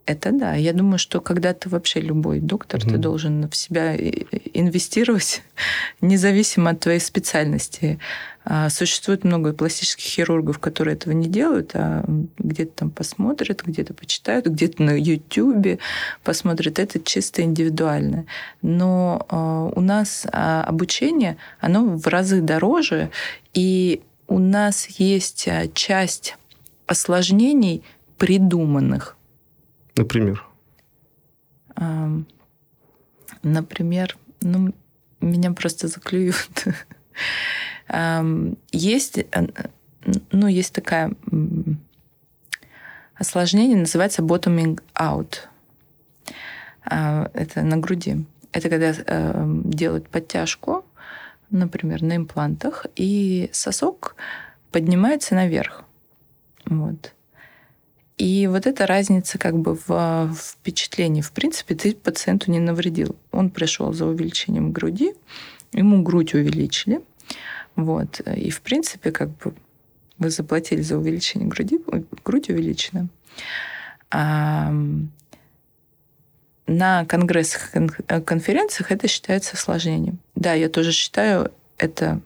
[0.05, 0.53] Это да.
[0.55, 2.91] Я думаю, что когда ты вообще любой доктор, угу.
[2.91, 5.41] ты должен в себя инвестировать,
[6.01, 7.99] независимо от твоей специальности.
[8.43, 12.03] А, существует много пластических хирургов, которые этого не делают, а
[12.37, 15.79] где-то там посмотрят, где-то почитают, где-то на YouTube
[16.25, 16.79] посмотрят.
[16.79, 18.25] Это чисто индивидуально.
[18.61, 23.09] Но а, у нас а, обучение, оно в разы дороже,
[23.53, 26.35] и у нас есть часть
[26.87, 27.83] осложнений
[28.17, 29.15] придуманных
[29.95, 30.45] Например?
[33.43, 34.73] Например, ну,
[35.21, 36.65] меня просто заклюют.
[38.71, 39.47] Есть, э,
[40.31, 41.11] ну, есть такая
[43.15, 45.35] осложнение, называется bottoming out.
[46.85, 48.25] А, это на груди.
[48.51, 48.93] Это когда
[49.65, 50.85] делают подтяжку,
[51.49, 54.15] например, на имплантах, и сосок
[54.71, 55.83] поднимается наверх.
[56.65, 57.13] Вот.
[58.17, 61.21] И вот эта разница как бы в впечатлении.
[61.21, 63.15] В принципе, ты пациенту не навредил.
[63.31, 65.13] Он пришел за увеличением груди,
[65.71, 67.01] ему грудь увеличили.
[67.75, 68.21] Вот.
[68.21, 69.53] И, в принципе, как бы
[70.19, 71.79] вы заплатили за увеличение груди,
[72.23, 73.07] грудь увеличена.
[74.11, 74.71] А
[76.67, 77.71] на конгрессах,
[78.25, 80.19] конференциях это считается осложнением.
[80.35, 82.21] Да, я тоже считаю это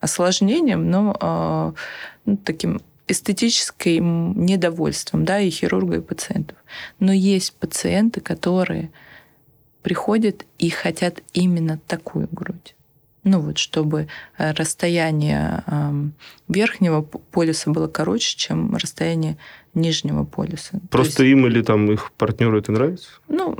[0.00, 1.72] осложнением, но э,
[2.26, 2.82] ну, таким
[3.12, 6.58] эстетическим недовольством, да, и хирурга, и пациентов.
[6.98, 8.90] Но есть пациенты, которые
[9.82, 12.74] приходят и хотят именно такую грудь.
[13.24, 15.62] Ну вот, чтобы э, расстояние
[16.48, 19.36] верхнего полюса было короче, чем расстояние
[19.74, 20.80] нижнего полюса.
[20.90, 23.10] Просто есть, им или там их партнеру это нравится?
[23.28, 23.56] Ну,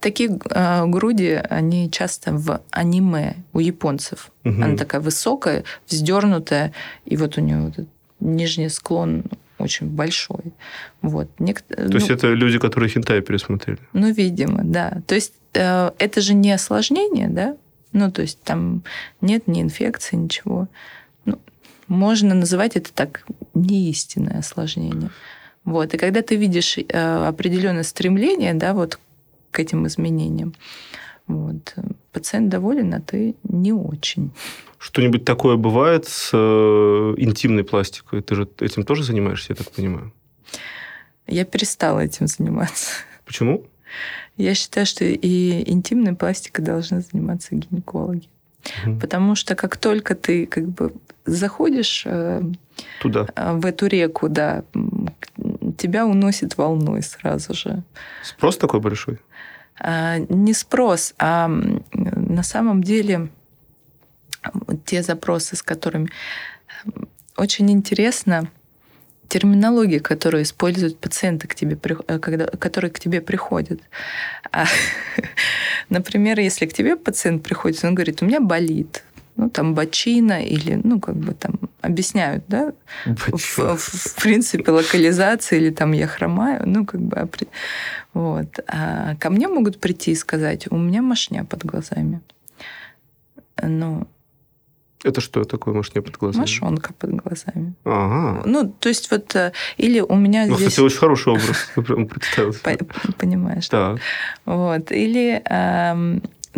[0.00, 4.30] такие э, груди, они часто в аниме у японцев.
[4.44, 4.62] Угу.
[4.62, 6.72] Она такая высокая, вздернутая,
[7.04, 7.86] и вот у нее вот
[8.20, 9.24] нижний склон
[9.58, 10.52] очень большой.
[11.02, 11.28] Вот.
[11.38, 11.76] Некто...
[11.76, 13.78] То ну, есть это люди, которые хентай пересмотрели?
[13.92, 15.02] Ну, видимо, да.
[15.06, 17.56] То есть э, это же не осложнение, да?
[17.92, 18.82] Ну, то есть там
[19.20, 20.68] нет ни инфекции, ничего.
[21.24, 21.38] Ну,
[21.86, 23.24] можно называть это так
[23.54, 25.10] неистинное осложнение.
[25.64, 25.94] Вот.
[25.94, 28.98] И когда ты видишь э, определенное стремление, да, вот
[29.50, 30.54] к этим изменениям,
[31.26, 31.74] вот,
[32.12, 34.30] пациент доволен, а ты не очень.
[34.78, 38.20] Что-нибудь такое бывает с э, интимной пластикой?
[38.20, 40.12] Ты же этим тоже занимаешься, я так понимаю?
[41.26, 42.90] Я перестала этим заниматься.
[43.24, 43.64] Почему?
[44.36, 48.28] Я считаю, что и интимной пластикой должны заниматься гинекологи.
[48.86, 48.98] Угу.
[48.98, 50.92] Потому что как только ты как бы
[51.24, 52.42] заходишь э,
[53.00, 54.64] туда э, в эту реку, да,
[55.78, 57.82] тебя уносит волной сразу же.
[58.22, 59.18] Спрос такой большой?
[59.78, 61.48] А, не спрос, а
[61.92, 63.28] на самом деле
[64.84, 66.10] те запросы, с которыми
[67.36, 68.48] очень интересно
[69.28, 73.80] терминология, которую используют пациенты, к тебе, э, когда, которые к тебе приходят.
[74.52, 74.66] А,
[75.88, 79.02] например, если к тебе пациент приходит, он говорит, у меня болит,
[79.36, 82.72] ну, там, бочина или, ну, как бы там объясняют, да,
[83.04, 87.28] в, в, в принципе, локализация или там я хромаю, ну, как бы,
[88.12, 88.60] вот.
[88.68, 92.20] А ко мне могут прийти и сказать, у меня мошня под глазами.
[93.62, 94.06] Ну,
[95.04, 96.40] это что такое мошня под глазами?
[96.42, 97.74] Мошонка под глазами.
[97.84, 98.42] Ага.
[98.46, 99.36] Ну, то есть вот...
[99.36, 100.68] Э, или у меня ну, здесь...
[100.68, 101.70] кстати, очень хороший образ.
[102.08, 102.54] представил.
[103.18, 103.68] Понимаешь.
[103.68, 104.00] Так.
[104.46, 104.90] Вот.
[104.90, 105.42] Или...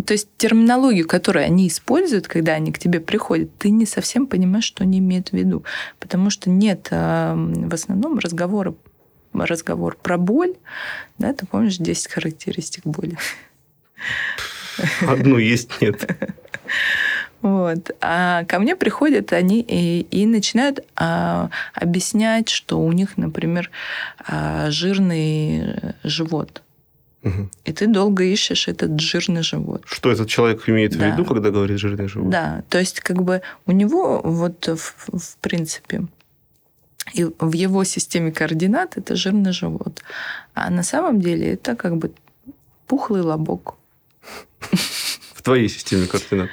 [0.05, 4.65] То есть терминологию, которую они используют, когда они к тебе приходят, ты не совсем понимаешь,
[4.65, 5.65] что они имеют в виду.
[5.99, 8.75] Потому что нет в основном разговора
[9.33, 10.55] разговор про боль.
[11.19, 13.19] Да, ты помнишь 10 характеристик боли?
[15.07, 16.09] Одну есть, нет.
[17.43, 17.91] Вот.
[18.01, 23.71] А ко мне приходят они и, и начинают а, объяснять, что у них, например,
[24.27, 26.63] а, жирный живот.
[27.27, 27.51] Угу.
[27.65, 29.83] И ты долго ищешь этот жирный живот.
[29.87, 31.11] Что этот человек имеет да.
[31.11, 32.31] в виду, когда говорит жирный живот?
[32.31, 36.03] Да, то есть как бы у него вот в, в принципе
[37.15, 40.03] и в его системе координат это жирный живот.
[40.55, 42.13] А на самом деле это как бы
[42.87, 43.75] пухлый лобок.
[45.35, 46.51] В твоей системе координат.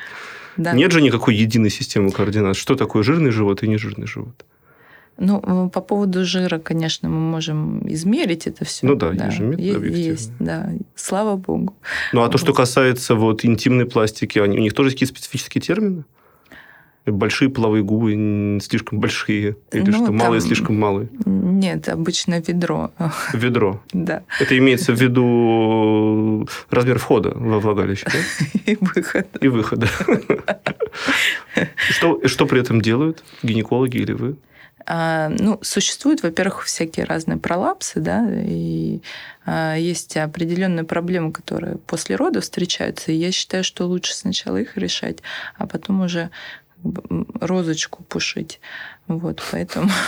[0.57, 0.73] Да.
[0.73, 2.55] Нет же никакой единой системы координат.
[2.55, 4.45] Что такое жирный живот и нежирный живот?
[5.17, 8.87] Ну, по поводу жира, конечно, мы можем измерить это все.
[8.87, 9.25] Ну да, да.
[9.25, 10.69] есть же метод Есть, да.
[10.95, 11.75] Слава богу.
[12.13, 12.31] Ну, а вот.
[12.31, 16.03] то, что касается вот интимной пластики, они, у них тоже какие-то специфические термины?
[17.05, 19.57] большие половые губы слишком большие?
[19.71, 21.09] Или ну, что, малые слишком малые?
[21.25, 22.91] Нет, обычно ведро.
[23.33, 23.81] Ведро?
[23.91, 24.23] Да.
[24.39, 28.19] Это имеется в виду размер входа во влагалище, да?
[28.71, 29.27] И выхода.
[29.41, 29.87] И выхода.
[32.25, 34.35] Что при этом делают гинекологи или вы?
[34.85, 39.01] А, ну, существуют, во-первых, всякие разные пролапсы, да, и
[39.45, 44.77] а, есть определенные проблемы, которые после родов встречаются, и я считаю, что лучше сначала их
[44.77, 45.19] решать,
[45.57, 46.29] а потом уже
[47.39, 48.59] розочку пушить.
[49.07, 49.89] Вот, поэтому...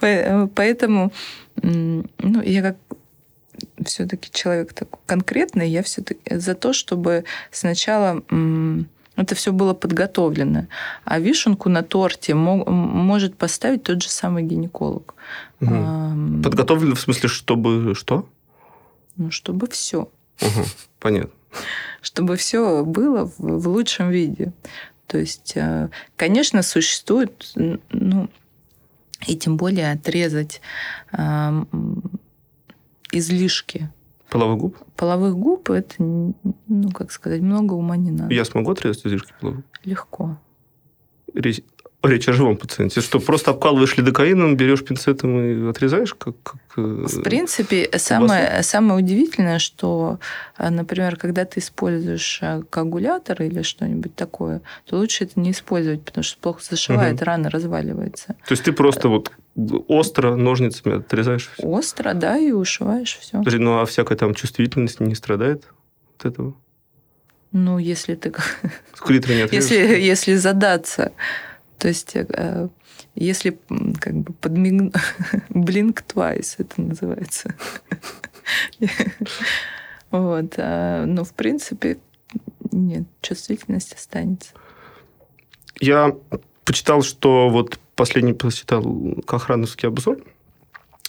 [0.00, 1.12] Поэтому
[1.62, 2.76] ну, я как
[3.84, 8.22] все-таки человек такой конкретный, я все-таки за то, чтобы сначала
[9.16, 10.66] это все было подготовлено.
[11.04, 15.14] А вишенку на торте мог, может поставить тот же самый гинеколог.
[15.60, 15.70] Угу.
[15.72, 18.28] А, Подготовлено в смысле, чтобы что?
[19.16, 20.08] Ну, чтобы все.
[20.40, 20.64] Угу.
[21.00, 21.30] Понятно
[22.02, 24.52] чтобы все было в лучшем виде.
[25.06, 28.28] То есть, э, конечно, существует, ну,
[29.26, 30.60] и тем более отрезать
[33.12, 33.90] излишки.
[34.30, 34.76] Половых губ?
[34.96, 38.34] Половых губ это, ну, как сказать, много ума не надо.
[38.34, 39.64] Я смогу отрезать излишки половых?
[39.84, 40.38] Легко.
[42.06, 43.00] Речь о живом пациенте.
[43.00, 46.14] Что, просто обкалываешь лидокаином, берешь пинцетом и отрезаешь?
[46.14, 50.18] Как, как, э, В принципе, самое, самое удивительное, что,
[50.56, 56.04] э, например, когда ты используешь э, коагулятор или что-нибудь такое, то лучше это не использовать,
[56.04, 57.24] потому что плохо зашивает, угу.
[57.24, 58.36] рана разваливается.
[58.46, 59.32] То есть ты просто вот
[59.88, 61.66] остро ножницами отрезаешь все?
[61.66, 63.38] Остро, да, и ушиваешь все.
[63.38, 65.68] Подожди, ну а всякая там чувствительность не страдает
[66.18, 66.54] от этого?
[67.52, 68.34] Ну, если ты...
[69.08, 71.12] не если, если задаться.
[71.78, 72.68] То есть, э,
[73.14, 73.58] если
[74.00, 74.94] как бы подмигнуть...
[75.50, 77.54] Blink twice это называется.
[80.12, 80.54] Вот.
[80.56, 81.98] А, но, в принципе,
[82.70, 84.50] нет, чувствительность останется.
[85.80, 86.14] Я
[86.64, 88.84] почитал, что вот последний почитал
[89.26, 90.18] Кохрановский обзор,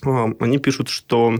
[0.05, 1.35] а, они пишут, что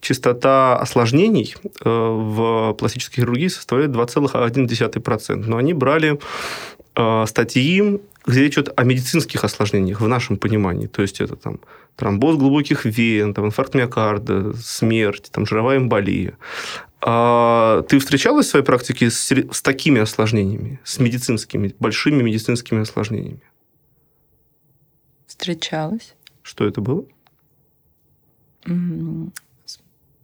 [0.00, 5.44] частота осложнений э, в пластической хирургии составляет 2,1%.
[5.46, 6.18] Но они брали
[6.96, 10.86] э, статьи, где речь идет о медицинских осложнениях в нашем понимании.
[10.86, 11.60] То есть это там
[11.96, 16.36] тромбоз глубоких вен, там, инфаркт миокарда, смерть, там, жировая эмболия.
[17.00, 23.42] А ты встречалась в своей практике с, с такими осложнениями, с медицинскими, большими медицинскими осложнениями?
[25.34, 26.14] Встречалась.
[26.42, 27.04] Что это было?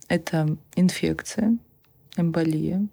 [0.07, 1.59] Это инфекция,
[2.16, 2.87] эмболия.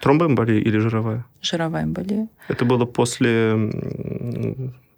[0.00, 1.26] Тромбоэмболия или жировая?
[1.42, 2.28] Жировая эмболия.
[2.46, 3.72] Это было после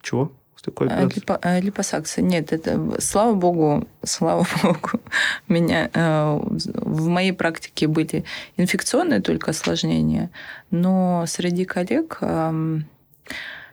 [0.03, 0.33] чего?
[0.63, 2.23] Такой Липо, э, липосакция.
[2.23, 5.01] Нет, это, слава богу, слава богу,
[5.49, 8.25] меня, э, в моей практике были
[8.59, 10.31] инфекционные только осложнения,
[10.71, 12.19] но среди коллег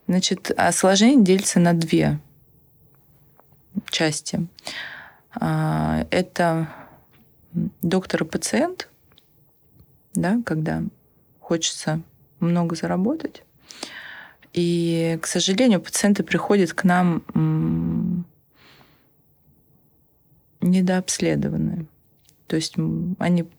[0.08, 2.20] значит, осложнения делятся на две
[3.90, 4.48] части.
[5.36, 6.68] А, это
[7.82, 8.90] доктор и пациент,
[10.14, 10.84] да, когда
[11.40, 12.02] хочется
[12.40, 13.44] много заработать.
[14.54, 18.26] И, к сожалению, пациенты приходят к нам
[20.62, 21.88] недообследованные.
[22.48, 22.76] То есть
[23.18, 23.50] они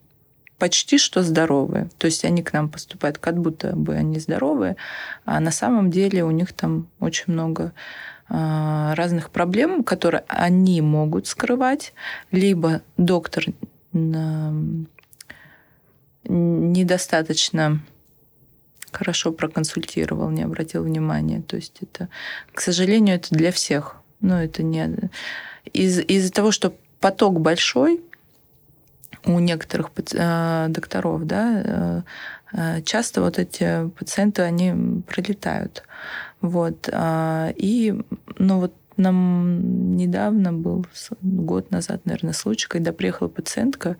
[0.58, 1.88] почти что здоровые.
[1.98, 4.76] То есть они к нам поступают, как будто бы они здоровые,
[5.24, 7.72] а на самом деле у них там очень много
[8.28, 11.92] разных проблем, которые они могут скрывать,
[12.30, 13.44] либо доктор
[16.24, 17.80] недостаточно
[18.90, 21.42] хорошо проконсультировал, не обратил внимания.
[21.42, 22.08] То есть это,
[22.52, 23.96] к сожалению, это для всех.
[24.20, 25.10] Но это не...
[25.72, 28.00] Из- из-за того, что поток большой
[29.26, 32.04] у некоторых а, докторов, да,
[32.52, 35.82] а, часто вот эти пациенты, они пролетают.
[36.40, 36.88] Вот.
[37.56, 37.94] И,
[38.38, 40.86] ну вот нам недавно был,
[41.20, 43.96] год назад, наверное, случай, когда приехала пациентка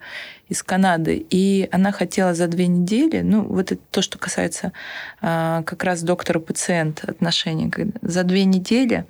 [0.47, 4.71] из Канады, и она хотела за две недели, ну, вот это то, что касается
[5.19, 9.05] как раз доктора-пациент отношений, за две недели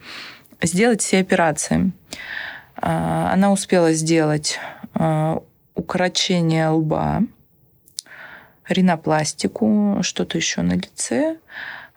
[0.61, 1.91] сделать все операции.
[2.77, 4.59] Она успела сделать
[5.75, 7.23] укорочение лба,
[8.67, 11.37] ринопластику, что-то еще на лице,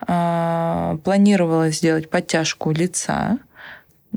[0.01, 3.39] а, планировала сделать подтяжку лица,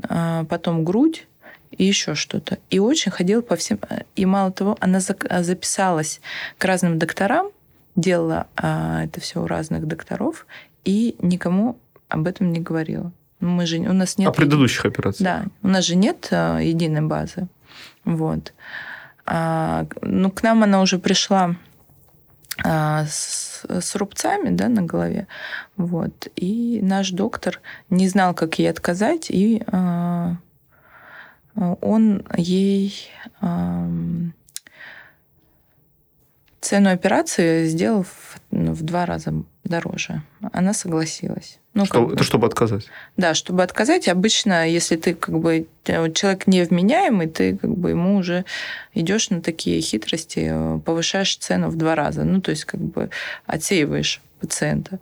[0.08, 1.26] а, потом грудь
[1.70, 2.58] и еще что-то.
[2.70, 3.78] И очень ходила по всем...
[4.14, 6.20] И мало того, она записалась
[6.58, 7.48] к разным докторам,
[7.96, 10.46] делала а, это все у разных докторов,
[10.84, 13.12] и никому об этом не говорила.
[13.40, 14.28] Мы же, у нас нет...
[14.28, 15.24] О предыдущих операциях.
[15.24, 15.44] Да.
[15.62, 17.48] У нас же нет единой базы.
[18.04, 18.52] Вот.
[19.24, 21.56] А, ну, к нам она уже пришла
[22.64, 25.26] а, с, с рубцами да, на голове.
[25.76, 26.28] Вот.
[26.36, 30.36] И наш доктор не знал, как ей отказать, и а,
[31.54, 33.88] он ей а,
[36.60, 39.32] цену операции сделал в, ну, в два раза
[39.64, 40.22] дороже.
[40.52, 41.58] Она согласилась.
[41.74, 42.86] Ну, что, как это чтобы отказать?
[43.16, 44.08] Да, чтобы отказать.
[44.08, 48.44] Обычно, если ты как бы э, человек невменяемый, ты как бы ему уже
[48.92, 52.24] идешь на такие хитрости, э, повышаешь цену в два раза.
[52.24, 53.08] Ну, то есть как бы
[53.46, 54.98] отсеиваешь пациента.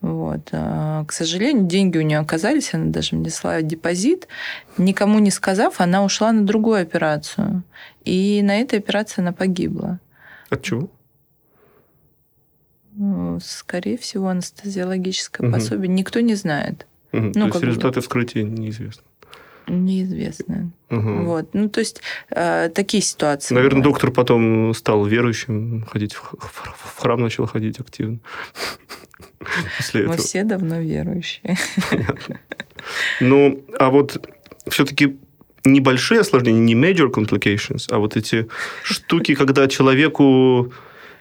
[0.00, 0.50] Вот.
[0.52, 4.28] А, к сожалению, деньги у нее оказались, она даже внесла депозит.
[4.76, 7.62] Никому не сказав, она ушла на другую операцию.
[8.04, 9.98] И на этой операции она погибла.
[10.50, 10.88] От чего?
[12.94, 15.56] Ну, скорее всего, анестезиологическое угу.
[15.56, 15.88] пособие.
[15.88, 16.86] Никто не знает.
[17.12, 17.22] Угу.
[17.22, 18.00] Ну, то есть результаты бы...
[18.02, 19.02] вскрытия неизвестны.
[19.68, 20.72] Неизвестно.
[20.90, 21.24] Угу.
[21.24, 21.54] Вот.
[21.54, 23.54] Ну, то есть э, такие ситуации.
[23.54, 23.94] Наверное, бывают.
[23.94, 28.18] доктор потом стал верующим, ходить в, в храм начал ходить активно.
[29.76, 30.26] После Мы этого.
[30.26, 31.56] все давно верующие.
[31.90, 32.40] Понятно.
[33.20, 34.28] Ну, а вот
[34.68, 35.16] все-таки
[35.64, 38.48] небольшие осложнения, не major complications, а вот эти
[38.82, 40.72] штуки, когда человеку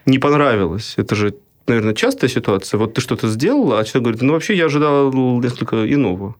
[0.05, 0.95] не понравилось.
[0.97, 1.35] Это же
[1.71, 2.77] наверное, частая ситуация.
[2.77, 6.35] Вот ты что-то сделала, а человек говорит, ну, вообще я ожидал несколько иного.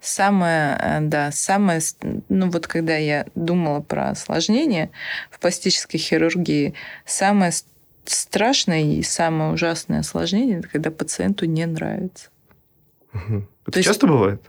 [0.00, 1.80] Самое, э, да, самое,
[2.28, 4.90] ну вот когда я думала про осложнения
[5.30, 6.74] в пластической хирургии,
[7.06, 7.52] самое
[8.04, 12.30] страшное и самое ужасное осложнение, это когда пациенту не нравится.
[13.14, 13.46] Угу.
[13.66, 14.42] Это То часто есть, бывает?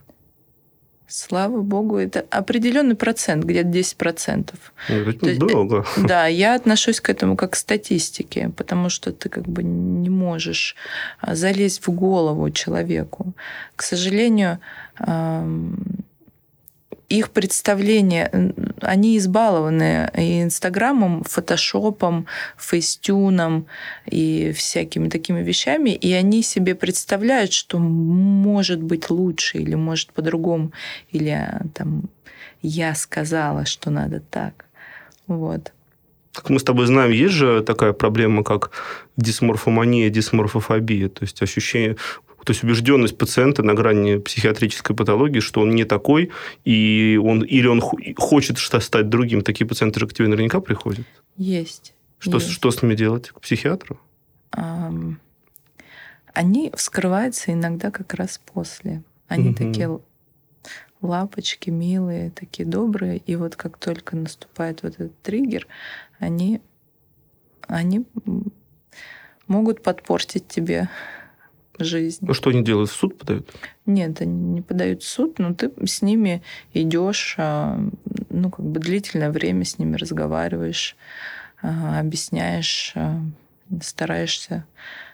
[1.07, 4.53] Слава богу, это определенный процент, где-то 10%.
[4.89, 5.85] Ну, это есть, много.
[5.97, 10.75] Да, я отношусь к этому как к статистике, потому что ты как бы не можешь
[11.19, 13.33] а, залезть в голову человеку.
[13.75, 14.59] К сожалению,
[17.09, 22.25] их представления, они избалованы и Инстаграмом, Фотошопом,
[22.57, 23.67] Фейстюном
[24.05, 30.71] и всякими такими вещами, и они себе представляют, что может быть лучше или может по-другому,
[31.11, 32.09] или а, там
[32.61, 34.65] я сказала, что надо так.
[35.27, 35.71] Вот.
[36.33, 38.71] Как мы с тобой знаем, есть же такая проблема, как
[39.17, 41.95] дисморфомания, дисморфофобия, то есть ощущение,
[42.43, 46.31] то есть убежденность пациента на грани психиатрической патологии, что он не такой,
[46.65, 49.41] и он, или он хочет стать другим.
[49.41, 51.05] Такие пациенты же к тебе наверняка приходят.
[51.37, 51.93] Есть.
[52.19, 52.51] Что, есть.
[52.51, 53.29] что с ними делать?
[53.29, 53.99] К психиатру?
[54.55, 55.15] Um,
[56.33, 59.03] они вскрываются иногда как раз после.
[59.27, 59.57] Они угу.
[59.57, 59.99] такие
[61.01, 63.17] лапочки, милые, такие добрые.
[63.17, 65.67] И вот как только наступает вот этот триггер,
[66.19, 66.61] они,
[67.67, 68.05] они
[69.47, 70.89] могут подпортить тебе
[71.79, 72.25] жизнь.
[72.25, 72.89] Ну, что они делают?
[72.89, 73.51] В суд подают?
[73.85, 76.41] Нет, они не подают в суд, но ты с ними
[76.73, 77.79] идешь, а,
[78.29, 80.95] ну, как бы длительное время с ними разговариваешь,
[81.61, 83.19] а, объясняешь, а,
[83.81, 84.65] стараешься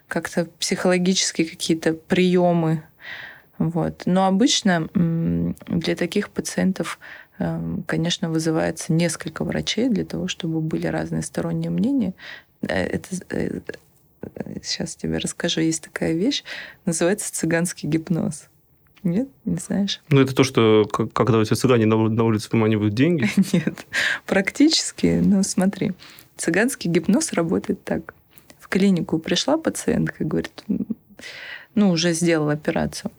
[0.08, 2.84] как-то психологически какие-то приемы.
[3.58, 4.04] Вот.
[4.06, 6.98] Но обычно для таких пациентов,
[7.86, 12.14] конечно, вызывается несколько врачей для того, чтобы были разные сторонние мнения.
[12.62, 13.60] Э, это э,
[14.64, 16.44] сейчас тебе расскажу, есть такая вещь,
[16.86, 18.48] называется цыганский гипноз.
[19.04, 20.02] Нет, не знаешь?
[20.10, 23.30] Ну, это то, что когда у тебя цыгане на, на улице выманивают деньги?
[23.54, 23.86] Нет,
[24.26, 25.22] практически.
[25.24, 25.94] Ну, смотри,
[26.36, 28.14] цыганский гипноз работает так.
[28.60, 30.64] В клинику пришла пациентка, говорит,
[31.76, 33.12] ну, уже сделала операцию.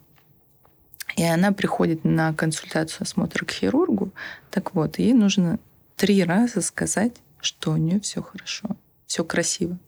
[1.16, 4.12] И она приходит на консультацию, осмотр к хирургу.
[4.51, 5.59] Так вот, ей нужно
[5.96, 8.76] три раза сказать, что у нее все хорошо,
[9.07, 9.78] все красиво.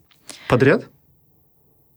[0.48, 0.88] Подряд?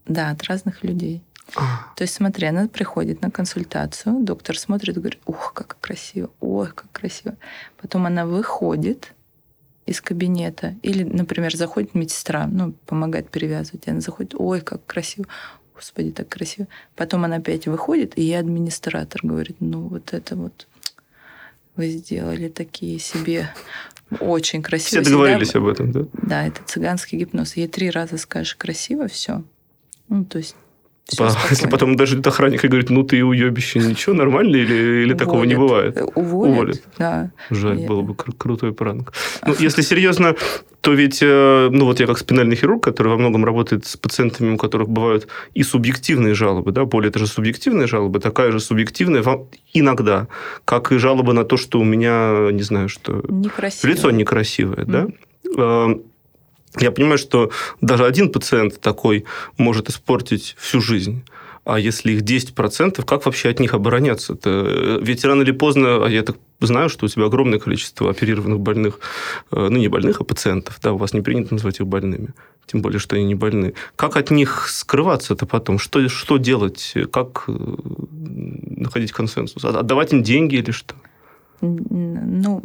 [0.06, 1.22] Да, от разных людей.
[1.56, 1.94] А.
[1.96, 6.68] То есть, смотри, она приходит на консультацию, доктор смотрит и говорит, ух, как красиво, ой,
[6.74, 7.36] как красиво.
[7.80, 9.14] Потом она выходит
[9.86, 15.28] из кабинета, или, например, заходит медсестра, ну, помогает перевязывать, она заходит, ой, как красиво,
[15.76, 16.68] господи, так красиво.
[16.96, 20.68] Потом она опять выходит, и я администратор говорит, ну, вот это вот
[21.76, 23.50] вы сделали такие себе
[24.20, 25.04] очень красиво.
[25.04, 25.60] Все договорились Всегда...
[25.60, 26.06] об этом, да?
[26.14, 27.56] Да, это цыганский гипноз.
[27.56, 29.44] Ей три раза скажешь красиво, все,
[30.10, 30.56] ну, то есть
[31.18, 35.18] по, если потом даже охранник и говорит, ну ты уебище, ничего, нормально или, или Уволят.
[35.20, 35.98] такого не бывает?
[36.16, 36.84] Уволят, Уволят.
[36.98, 37.32] да.
[37.52, 37.88] Жаль, Нет.
[37.88, 39.14] было бы кру- крутой пранк.
[39.46, 40.36] Ну, если серьезно,
[40.82, 44.54] то ведь, э, ну вот я как спинальный хирург, который во многом работает с пациентами,
[44.54, 49.24] у которых бывают и субъективные жалобы, да, более это же субъективные жалобы, такая же субъективная
[49.74, 50.28] иногда,
[50.66, 53.24] как и жалобы на то, что у меня, не знаю, что...
[53.30, 53.94] Некрасивое.
[53.94, 55.14] Лицо некрасивое, mm.
[55.56, 56.00] да.
[56.80, 57.52] Я понимаю, что
[57.82, 59.26] даже один пациент такой
[59.58, 61.24] может испортить всю жизнь.
[61.66, 64.34] А если их 10%, как вообще от них обороняться?
[64.34, 65.00] -то?
[65.02, 69.00] Ведь рано или поздно, а я так знаю, что у тебя огромное количество оперированных больных,
[69.52, 72.34] э, ну не больных, а пациентов, да, у вас не принято называть их больными,
[72.68, 73.74] тем более, что они не больны.
[73.96, 75.80] Как от них скрываться-то потом?
[75.80, 76.94] Что, что делать?
[77.12, 77.52] Как э,
[78.78, 79.66] находить консенсус?
[79.66, 80.94] Отдавать им деньги или что?
[81.62, 82.64] Ну,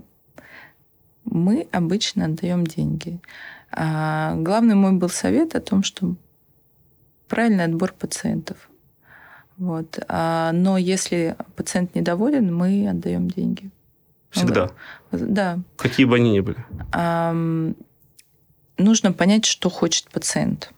[1.24, 3.18] мы обычно отдаем деньги.
[3.72, 6.14] А главный мой был совет о том, что
[7.28, 8.68] правильный отбор пациентов.
[9.56, 9.98] Вот.
[10.08, 13.70] А, но если пациент недоволен, мы отдаем деньги.
[14.30, 14.70] Всегда?
[15.12, 15.58] Да.
[15.76, 16.58] Какие бы они ни были?
[16.92, 17.34] А,
[18.78, 20.72] нужно понять, что хочет пациент.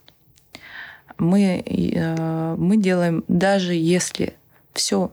[1.18, 4.34] Мы, э, мы делаем, даже если
[4.72, 5.12] все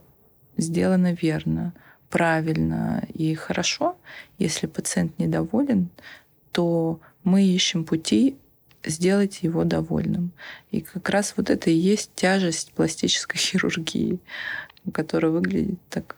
[0.58, 1.74] сделано верно,
[2.10, 3.96] правильно и хорошо,
[4.40, 5.90] если пациент недоволен,
[6.52, 8.38] то мы ищем пути
[8.86, 10.32] сделать его довольным.
[10.72, 14.20] И как раз вот это и есть тяжесть пластической хирургии,
[14.94, 16.16] которая выглядит так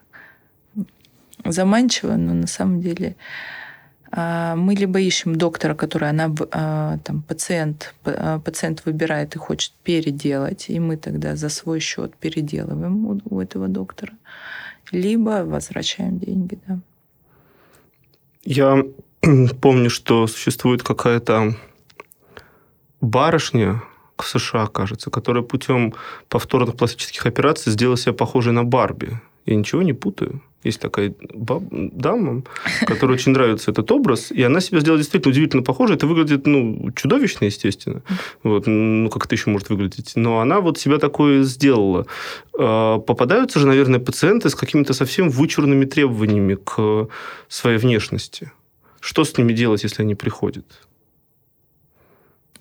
[1.46, 3.16] заманчиво, но на самом деле
[4.12, 9.74] а, мы либо ищем доктора, который она, а, там, пациент, а, пациент выбирает и хочет
[9.84, 14.14] переделать, и мы тогда за свой счет переделываем у, у этого доктора,
[14.92, 16.80] либо возвращаем деньги, да.
[18.44, 18.84] Я
[19.62, 21.56] помню, что существует какая-то
[23.02, 23.84] барышня
[24.18, 25.94] в США, кажется, которая путем
[26.30, 29.20] повторных пластических операций сделала себя похожей на Барби.
[29.46, 30.42] Я ничего не путаю.
[30.64, 32.44] Есть такая баб, дама,
[32.86, 35.96] которой очень нравится этот образ, и она себя сделала действительно удивительно похожей.
[35.96, 38.04] Это выглядит, ну, чудовищно, естественно.
[38.44, 40.14] Вот, ну, как это еще может выглядеть?
[40.16, 42.06] Но она вот себя такое сделала.
[42.58, 47.08] А, попадаются же, наверное, пациенты с какими-то совсем вычурными требованиями к
[47.48, 48.52] своей внешности.
[49.02, 50.66] Что с ними делать, если они приходят?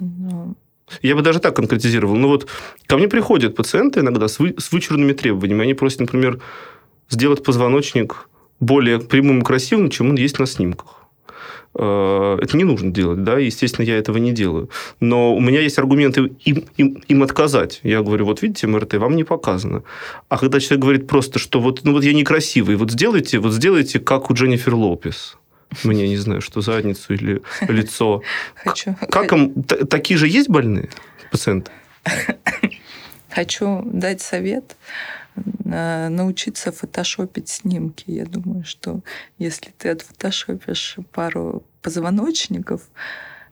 [0.01, 0.57] Ну,
[1.03, 2.17] я бы даже так конкретизировал.
[2.17, 2.49] Ну вот
[2.87, 5.63] ко мне приходят пациенты иногда с, вы, с вычурными требованиями.
[5.63, 6.41] Они просят, например,
[7.09, 8.29] сделать позвоночник
[8.59, 11.01] более прямым и красивым, чем он есть на снимках.
[11.75, 14.71] Э, это не нужно делать, да, естественно, я этого не делаю.
[14.99, 17.81] Но у меня есть аргументы им, им, им отказать.
[17.85, 19.83] Я говорю, вот видите, МРТ вам не показано.
[20.29, 24.01] А когда человек говорит просто, что вот, ну вот я некрасивый, вот сделайте, вот сделайте,
[24.01, 25.37] как у Дженнифер Лопес.
[25.85, 28.23] Мне не знаю, что задницу или лицо.
[28.55, 28.97] Хочу.
[29.11, 30.91] Как им, такие же есть больные
[31.31, 31.71] пациенты?
[33.31, 34.77] Хочу дать совет
[35.65, 38.05] научиться фотошопить снимки.
[38.07, 39.01] Я думаю, что
[39.39, 42.83] если ты отфотошопишь пару позвоночников,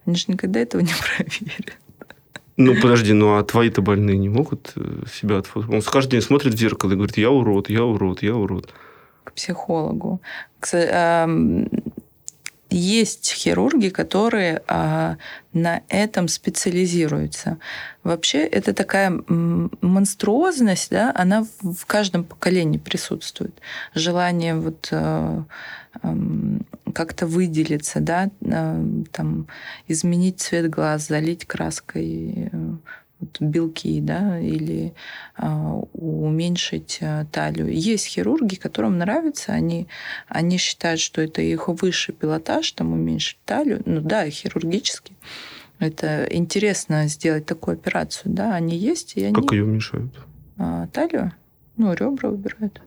[0.05, 1.77] они же никогда этого не проверят.
[2.57, 5.87] Ну, подожди, ну а твои-то больные не могут э, себя отфотошопить?
[5.87, 8.75] Он каждый день смотрит в зеркало и говорит, я урод, я урод, я урод.
[9.23, 10.21] К психологу.
[12.71, 15.17] Есть хирурги, которые а,
[15.55, 17.59] на этом специализируются.
[18.03, 23.59] Вообще это такая монструозность, да, она в каждом поколении присутствует.
[23.95, 25.45] Желание вот а,
[26.03, 26.15] а,
[26.93, 29.47] как-то выделиться, да, а, там,
[29.87, 32.51] изменить цвет глаз, залить краской,
[33.21, 34.95] вот белки, да, или
[35.37, 37.73] а, уменьшить а, талию.
[37.73, 39.89] Есть хирурги, которым нравится, они,
[40.29, 43.83] они считают, что это их высший пилотаж, там уменьшить талию.
[43.85, 45.15] Ну да, хирургически.
[45.79, 49.35] Это интересно сделать такую операцию, да, они есть, и они...
[49.35, 50.13] Как ее уменьшают?
[50.57, 51.33] А, талию?
[51.77, 52.83] Ну, ребра убирают.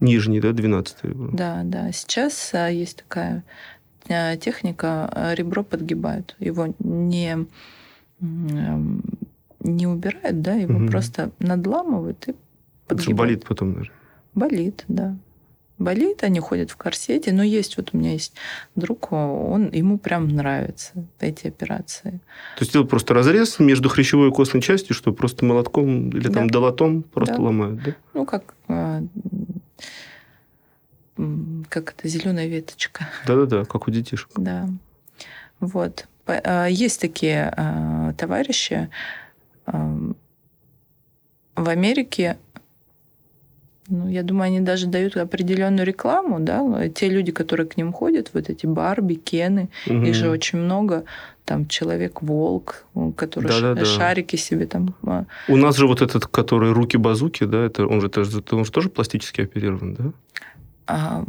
[0.00, 1.30] Нижний, да, 12 ребро?
[1.32, 1.90] Да, да.
[1.90, 3.42] Сейчас а, есть такая
[4.08, 6.36] а, техника, а, ребро подгибают.
[6.38, 7.46] Его не
[9.60, 10.88] не убирают, да, его угу.
[10.88, 12.34] просто надламывают и
[12.86, 13.18] подгибают.
[13.18, 13.92] болит потом даже.
[14.34, 15.16] Болит, да.
[15.78, 18.34] Болит, они ходят в корсете, но есть, вот у меня есть
[18.74, 22.20] друг, он, ему прям нравятся эти операции.
[22.56, 26.34] То есть делают просто разрез между хрящевой и костной частью, что просто молотком или да.
[26.34, 27.42] там долотом просто да.
[27.42, 27.94] ломают, да?
[28.12, 29.04] Ну, как а,
[31.68, 33.08] как это, зеленая веточка.
[33.26, 34.30] Да-да-да, как у детишек.
[34.36, 34.68] Да.
[35.60, 36.06] Вот.
[36.26, 38.88] А, есть такие а, товарищи,
[41.56, 42.38] в Америке,
[43.88, 48.30] ну, я думаю, они даже дают определенную рекламу, да, те люди, которые к ним ходят,
[48.34, 50.02] вот эти Барби, Кены, угу.
[50.02, 51.04] их же очень много,
[51.44, 52.84] там человек-волк,
[53.16, 53.84] который да, да, да.
[53.86, 54.94] шарики себе там.
[55.02, 55.24] А.
[55.48, 58.10] У нас же вот этот, который руки-базуки, да, это он же,
[58.50, 60.12] он же тоже пластически оперирован, да?
[60.86, 61.24] А,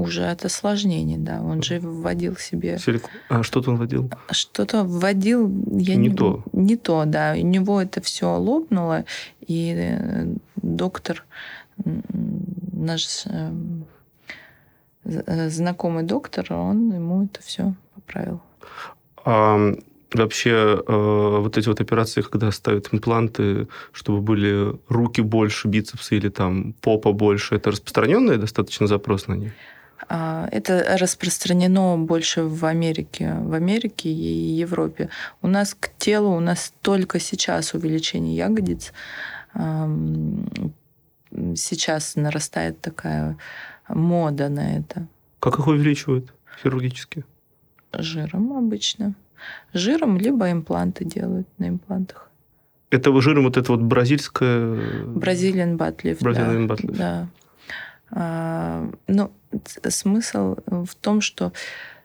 [0.00, 1.40] уже от осложнений, да.
[1.42, 2.78] Он же вводил себе...
[2.78, 3.10] Силикон.
[3.28, 4.10] А что-то он вводил?
[4.30, 5.48] Что-то вводил...
[5.70, 6.42] Я не, не то.
[6.52, 7.34] Не то, да.
[7.36, 9.04] У него это все лопнуло,
[9.48, 10.26] и э,
[10.56, 11.24] доктор,
[12.72, 13.50] наш э,
[15.04, 18.40] э, знакомый доктор, он ему это все поправил.
[19.24, 19.58] А
[20.12, 26.74] вообще вот эти вот операции, когда ставят импланты, чтобы были руки больше, бицепсы или там
[26.80, 29.52] попа больше, это распространенный достаточно запрос на них?
[30.08, 35.08] А, это распространено больше в Америке, в Америке и Европе.
[35.42, 38.92] У нас к телу, у нас только сейчас увеличение ягодиц.
[41.54, 43.36] Сейчас нарастает такая
[43.88, 45.06] мода на это.
[45.40, 46.32] Как их увеличивают
[46.62, 47.24] хирургически?
[47.92, 49.14] Жиром обычно.
[49.72, 52.28] Жиром, либо импланты делают на имплантах.
[52.90, 55.04] Это жиром вот это вот бразильское...
[55.06, 56.22] Бразилиан батлифт.
[56.22, 56.74] Бразилиан да.
[56.74, 56.98] батлифт.
[56.98, 57.28] Да.
[58.10, 59.32] А, ну,
[59.88, 61.52] смысл в том, что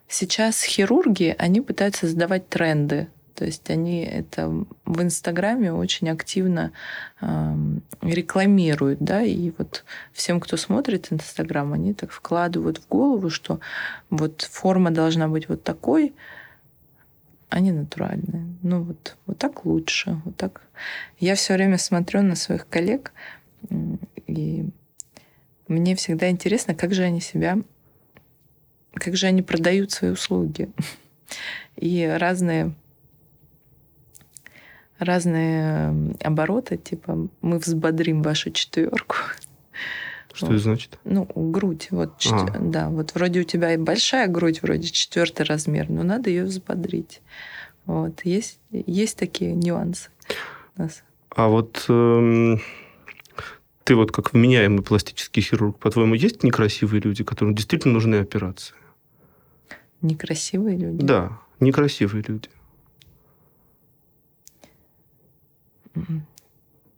[0.08, 3.08] сейчас хирурги, они пытаются создавать тренды.
[3.36, 4.48] То есть они это
[4.86, 6.72] в Инстаграме очень активно
[7.20, 7.56] э,
[8.02, 13.60] рекламируют, да, и вот всем, кто смотрит Инстаграм, они так вкладывают в голову, что
[14.12, 16.14] вот форма должна быть вот такой,
[17.50, 18.46] а не натуральная.
[18.62, 20.62] Ну вот, вот так лучше, вот так.
[21.20, 23.14] Я все время смотрю на своих коллег
[24.28, 24.70] и
[25.68, 27.58] мне всегда интересно, как же они себя,
[28.94, 30.70] как же они продают свои услуги.
[31.76, 32.74] И разные
[35.00, 39.16] разные обороты, типа мы взбодрим вашу четверку.
[40.34, 40.56] Что вот.
[40.56, 41.00] это значит?
[41.04, 41.90] Ну, грудь.
[41.92, 42.56] Вот, четвер...
[42.56, 42.60] а.
[42.60, 47.22] Да, вот вроде у тебя и большая грудь, вроде четвертый размер, но надо ее взбодрить.
[47.86, 48.22] Вот.
[48.24, 50.10] Есть, есть такие нюансы
[50.76, 51.04] у нас.
[51.36, 52.62] А вот эм,
[53.84, 58.76] Ты вот как вменяемый пластический хирург, по-твоему, есть некрасивые люди, которым действительно нужны операции?
[60.02, 61.06] Некрасивые люди?
[61.06, 62.50] Да, некрасивые люди.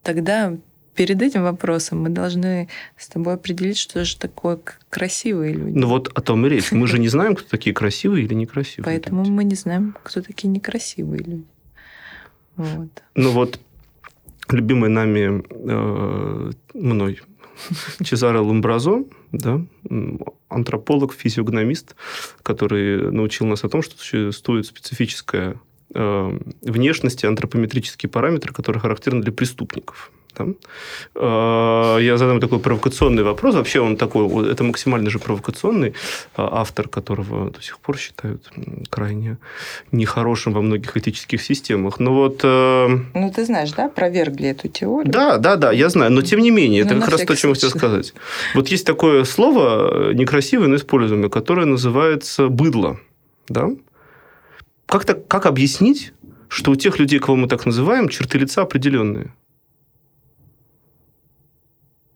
[0.03, 0.55] Тогда
[0.95, 4.59] перед этим вопросом мы должны с тобой определить, что же такое
[4.89, 5.77] красивые люди.
[5.77, 6.71] Ну вот о том и речь.
[6.71, 9.31] Мы же не знаем, кто такие красивые или некрасивые Поэтому люди.
[9.31, 11.45] мы не знаем, кто такие некрасивые люди.
[12.55, 13.03] Вот.
[13.15, 13.59] Ну вот
[14.49, 17.21] любимый нами э, мной
[18.03, 19.61] Чезаро Ламбразо, да,
[20.49, 21.95] антрополог, физиогномист,
[22.43, 25.59] который научил нас о том, что существует специфическая
[25.93, 30.11] э, внешность и антропометрические параметры, которые характерны для преступников.
[30.37, 30.45] Да?
[31.15, 33.55] А, я задам такой провокационный вопрос.
[33.55, 35.93] Вообще он такой, это максимально же провокационный
[36.35, 38.51] а, автор, которого до сих пор считают
[38.89, 39.37] крайне
[39.91, 41.99] нехорошим во многих этических системах.
[41.99, 42.41] Но вот...
[42.43, 45.11] Э, ну, ты знаешь, да, провергли эту теорию?
[45.11, 46.11] Да, да, да, я знаю.
[46.11, 48.13] Но тем не менее, это ну, как раз то, чем я хотел сказать.
[48.53, 52.99] Вот есть такое слово, некрасивое, но используемое, которое называется «быдло».
[53.47, 53.69] Да?
[54.85, 56.13] Как, так, как объяснить,
[56.47, 59.33] что у тех людей, кого мы так называем, черты лица определенные?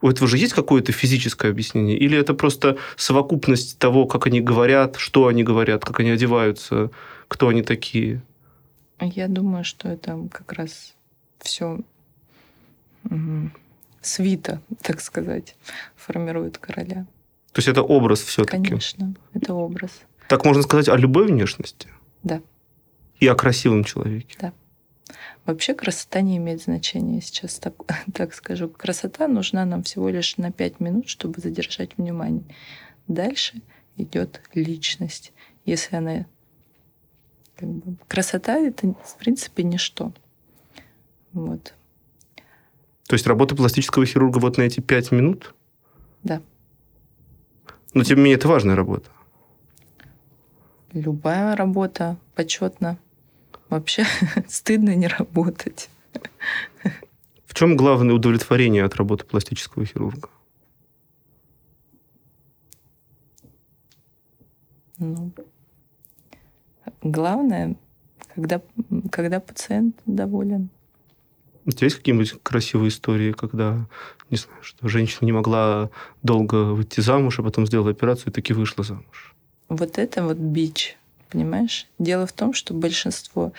[0.02, 1.98] У этого же есть какое-то физическое объяснение?
[1.98, 6.90] Или это просто совокупность того, как они говорят, что они говорят, как они одеваются,
[7.28, 8.22] кто они такие?
[9.02, 10.96] Я думаю, что это как раз
[11.40, 11.80] все
[14.02, 15.56] свита, так сказать,
[15.96, 17.06] формирует короля.
[17.52, 18.64] То есть это образ все-таки?
[18.64, 19.92] Конечно, это образ.
[20.28, 21.90] Так можно сказать о любой внешности?
[22.24, 22.42] Да.
[23.20, 24.38] И о красивом человеке?
[24.40, 24.54] Да.
[25.50, 27.74] Вообще красота не имеет значения, сейчас так,
[28.14, 28.70] так скажу.
[28.70, 32.44] Красота нужна нам всего лишь на 5 минут, чтобы задержать внимание.
[33.08, 33.64] Дальше
[33.98, 35.34] идет личность.
[35.66, 36.28] Если она...
[37.56, 40.14] Как бы, красота— это, в принципе, ничто.
[41.34, 41.74] Вот.
[43.08, 45.56] То есть работа пластического хирурга вот на эти 5 минут?
[46.22, 46.44] Да.
[47.96, 49.10] Но, тем не менее, это важная работа.
[50.94, 53.00] Любая работа почетна.
[53.70, 54.06] Вообще
[54.48, 55.90] стыдно не работать.
[57.46, 60.30] В чем главное удовлетворение от работы пластического хирурга?
[64.98, 65.32] Ну,
[67.02, 67.76] главное,
[68.36, 68.62] когда,
[69.12, 70.70] когда пациент доволен.
[71.66, 73.88] У тебя есть какие-нибудь красивые истории, когда,
[74.30, 75.90] не знаю, что женщина не могла
[76.24, 79.36] долго выйти замуж, а потом сделала операцию и таки вышла замуж?
[79.70, 80.99] Вот это вот бич
[81.30, 81.88] понимаешь?
[82.00, 83.54] Дело в том, что большинство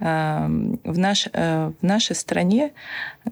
[0.00, 2.72] эм, в, наш, э, в нашей стране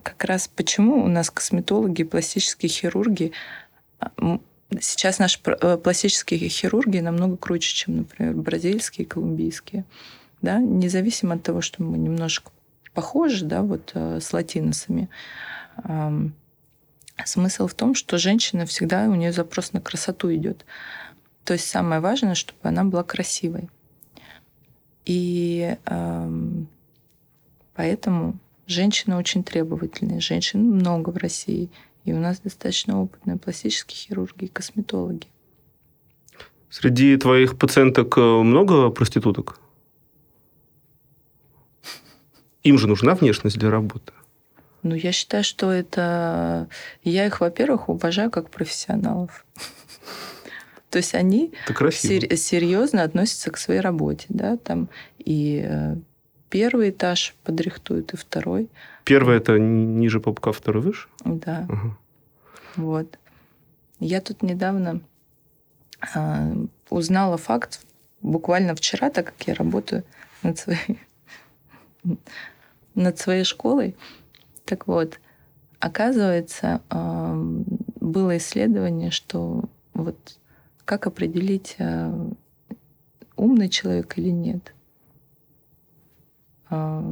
[0.02, 3.32] как раз почему у нас косметологи, пластические хирурги
[4.80, 9.84] Сейчас наши э, пластические хирурги намного круче, чем, например, бразильские, колумбийские.
[10.42, 10.58] Да?
[10.58, 12.50] Независимо от того, что мы немножко
[12.92, 15.08] похожи да, вот, э, с латиносами.
[17.24, 20.66] Смысл в том, что женщина всегда, у нее запрос на красоту идет.
[21.44, 23.70] То есть самое важное, чтобы она была красивой.
[25.06, 26.68] И эм,
[27.74, 30.20] поэтому женщины очень требовательные.
[30.20, 31.70] Женщин много в России.
[32.04, 35.26] И у нас достаточно опытные пластические хирурги и косметологи.
[36.68, 39.58] Среди твоих пациенток э, много проституток?
[42.64, 44.12] Им же нужна внешность для работы.
[44.82, 46.68] Ну, я считаю, что это...
[47.02, 49.44] Я их, во-первых, уважаю как профессионалов.
[50.96, 51.52] То есть они
[51.90, 54.88] сер- серьезно относятся к своей работе, да, там
[55.18, 55.96] и э,
[56.48, 58.70] первый этаж подрихтуют, и второй.
[59.04, 61.08] Первый это ниже попка, второй выше?
[61.22, 61.66] Да.
[61.68, 61.98] Ага.
[62.76, 63.18] Вот.
[64.00, 65.02] Я тут недавно
[66.14, 66.54] э,
[66.88, 67.82] узнала факт,
[68.22, 70.02] буквально вчера, так как я работаю
[70.42, 70.98] над своей,
[72.94, 73.94] над своей школой.
[74.64, 75.20] Так вот,
[75.78, 77.52] оказывается, э,
[78.00, 80.38] было исследование, что вот
[80.86, 82.30] как определить, э,
[83.36, 84.72] умный человек или нет.
[86.70, 87.04] А,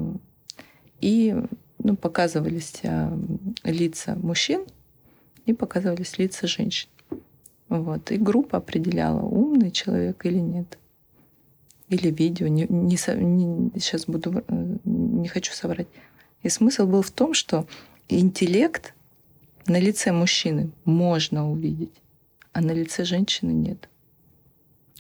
[1.01, 1.37] и
[1.81, 3.19] ну, показывались э,
[3.65, 4.65] лица мужчин
[5.45, 6.89] и показывались лица женщин.
[7.69, 8.13] Вот.
[8.13, 10.79] И группа определяла, умный человек или нет.
[11.89, 12.47] Или видео.
[12.47, 15.89] Не, не, не, сейчас буду, э, не хочу соврать.
[16.45, 17.67] И смысл был в том, что
[18.09, 18.95] интеллект
[19.67, 22.04] на лице мужчины можно увидеть
[22.55, 23.89] а на лице женщины нет.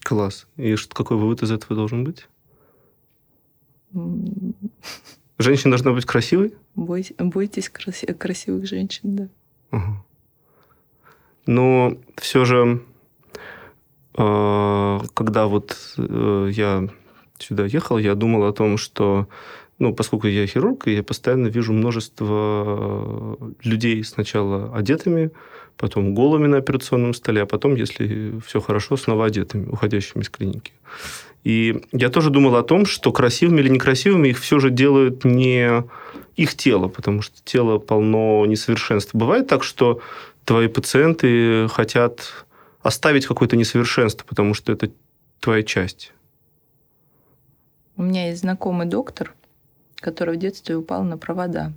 [0.02, 0.46] Класс.
[0.56, 2.28] И что, какой вывод из этого должен быть?
[5.38, 6.54] Женщина должна быть красивой?
[6.74, 9.28] Бой, бойтесь краси, красивых женщин, да.
[9.70, 10.04] Угу.
[11.46, 12.82] Но все же,
[14.16, 16.88] э, когда вот э, я
[17.38, 19.28] сюда ехал, я думал о том, что
[19.78, 25.30] ну, поскольку я хирург, я постоянно вижу множество людей сначала одетыми,
[25.76, 30.72] потом голыми на операционном столе, а потом, если все хорошо, снова одетыми, уходящими из клиники.
[31.44, 35.84] И я тоже думал о том, что красивыми или некрасивыми их все же делают не
[36.36, 39.14] их тело, потому что тело полно несовершенств.
[39.14, 40.00] Бывает так, что
[40.44, 42.46] твои пациенты хотят
[42.82, 44.90] оставить какое-то несовершенство, потому что это
[45.40, 46.12] твоя часть.
[47.96, 49.34] У меня есть знакомый доктор,
[49.96, 51.72] который в детстве упал на провода.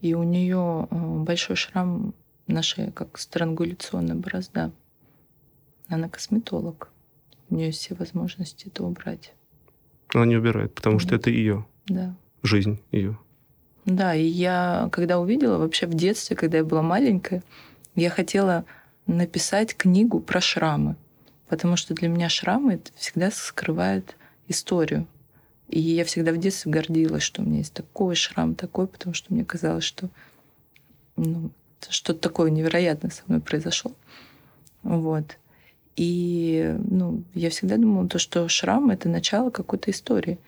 [0.00, 2.14] И у нее э, большой шрам
[2.46, 4.72] на шее, как странгуляционная борозда.
[5.88, 6.90] Она косметолог.
[7.50, 9.32] У нее все возможности это убрать.
[10.14, 12.14] Она не убирает, потому что это ее да.
[12.42, 13.18] жизнь, ее.
[13.84, 17.42] Да, и я, когда увидела, вообще в детстве, когда я была маленькая,
[17.94, 18.64] я хотела
[19.06, 20.96] написать книгу про шрамы,
[21.48, 25.06] потому что для меня шрамы это всегда скрывает историю.
[25.68, 29.32] И я всегда в детстве гордилась, что у меня есть такой шрам, такой, потому что
[29.32, 30.08] мне казалось, что
[31.16, 31.50] ну,
[31.88, 33.92] что-то такое невероятное со мной произошло.
[34.82, 35.36] Вот.
[35.96, 40.38] И ну, я всегда думала, то, что шрам— это начало какой-то истории.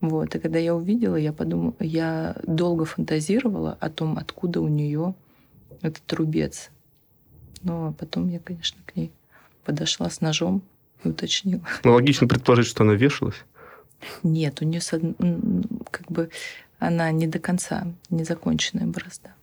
[0.00, 0.34] Вот.
[0.34, 5.14] И когда я увидела, я подумала, я долго фантазировала о том, откуда у нее
[5.82, 6.70] этот рубец.
[7.62, 9.10] Но потом я, конечно, к ней
[9.64, 10.62] подошла с ножом
[11.02, 11.62] и уточнила.
[11.82, 13.44] Ну, логично предположить, что она вешалась.
[14.22, 14.80] Нет, у нее
[15.90, 16.30] как бы
[16.78, 19.34] она не до конца, незаконченная борозда.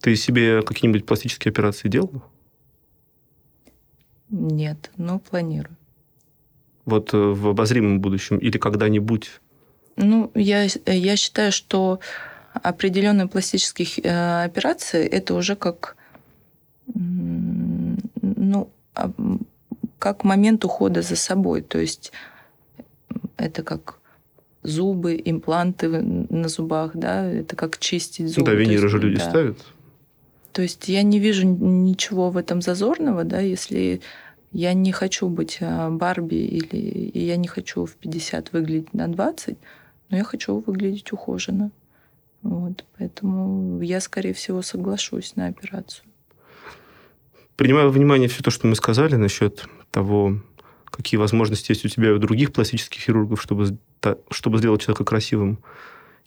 [0.00, 2.22] Ты себе какие-нибудь пластические операции делал?
[4.28, 5.76] Нет, но планирую.
[6.84, 9.40] Вот э, в обозримом будущем или когда-нибудь?
[9.96, 12.00] Ну, я, я считаю, что
[12.52, 15.96] определенные пластические э, операции это уже как
[16.86, 18.70] ну,
[19.98, 21.62] как момент ухода за собой.
[21.62, 22.12] То есть
[23.36, 23.98] это как
[24.62, 28.46] зубы, импланты на зубах, да, это как чистить зубы.
[28.46, 29.28] Да, виниры же люди да.
[29.28, 29.58] ставят.
[30.52, 34.00] То есть я не вижу ничего в этом зазорного, да, если
[34.52, 39.58] я не хочу быть а, Барби или я не хочу в 50 выглядеть на 20,
[40.10, 41.72] но я хочу выглядеть ухоженно.
[42.42, 46.04] Вот, поэтому я, скорее всего, соглашусь на операцию.
[47.56, 50.40] Принимая во внимание все то, что мы сказали насчет того,
[50.96, 53.76] какие возможности есть у тебя и у других пластических хирургов, чтобы,
[54.30, 55.58] чтобы сделать человека красивым,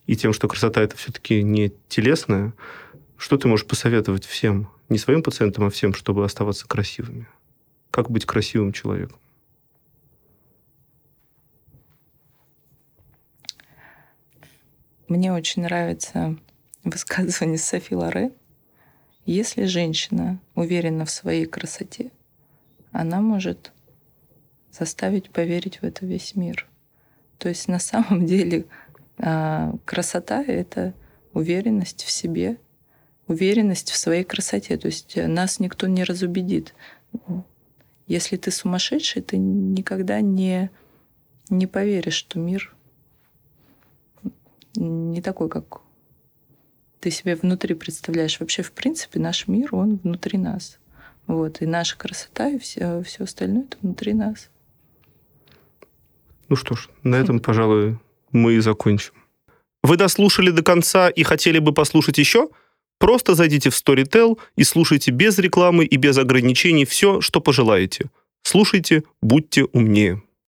[0.06, 2.54] и тем, что красота это все-таки не телесная,
[3.18, 7.28] что ты можешь посоветовать всем, не своим пациентам, а всем, чтобы оставаться красивыми?
[7.92, 9.18] Как быть красивым человеком?
[15.08, 16.38] Мне очень нравится
[16.84, 18.32] высказывание Софи Лоре.
[19.26, 22.12] Если женщина уверена в своей красоте,
[22.92, 23.72] она может
[24.78, 26.68] заставить поверить в это весь мир.
[27.38, 28.66] То есть на самом деле
[29.18, 30.94] а, красота— это
[31.34, 32.58] уверенность в себе,
[33.28, 34.78] уверенность в своей красоте.
[34.78, 36.74] То есть нас никто не разубедит.
[38.08, 40.70] Если ты сумасшедший, ты никогда не,
[41.50, 42.74] не поверишь, что мир
[44.76, 45.82] не такой, как
[47.00, 48.40] ты себе внутри представляешь.
[48.40, 50.78] Вообще, в принципе, наш мир, он внутри нас.
[51.26, 51.62] Вот.
[51.62, 54.50] И наша красота, и все, все остальное это внутри нас.
[56.50, 57.98] Ну что ж, на этом, пожалуй,
[58.32, 59.14] мы и закончим.
[59.84, 62.50] Вы дослушали до конца и хотели бы послушать еще?
[63.00, 68.10] Просто зайдите в Storytel и слушайте без рекламы и без ограничений все, что пожелаете.
[68.44, 70.24] Слушайте, будьте умнее.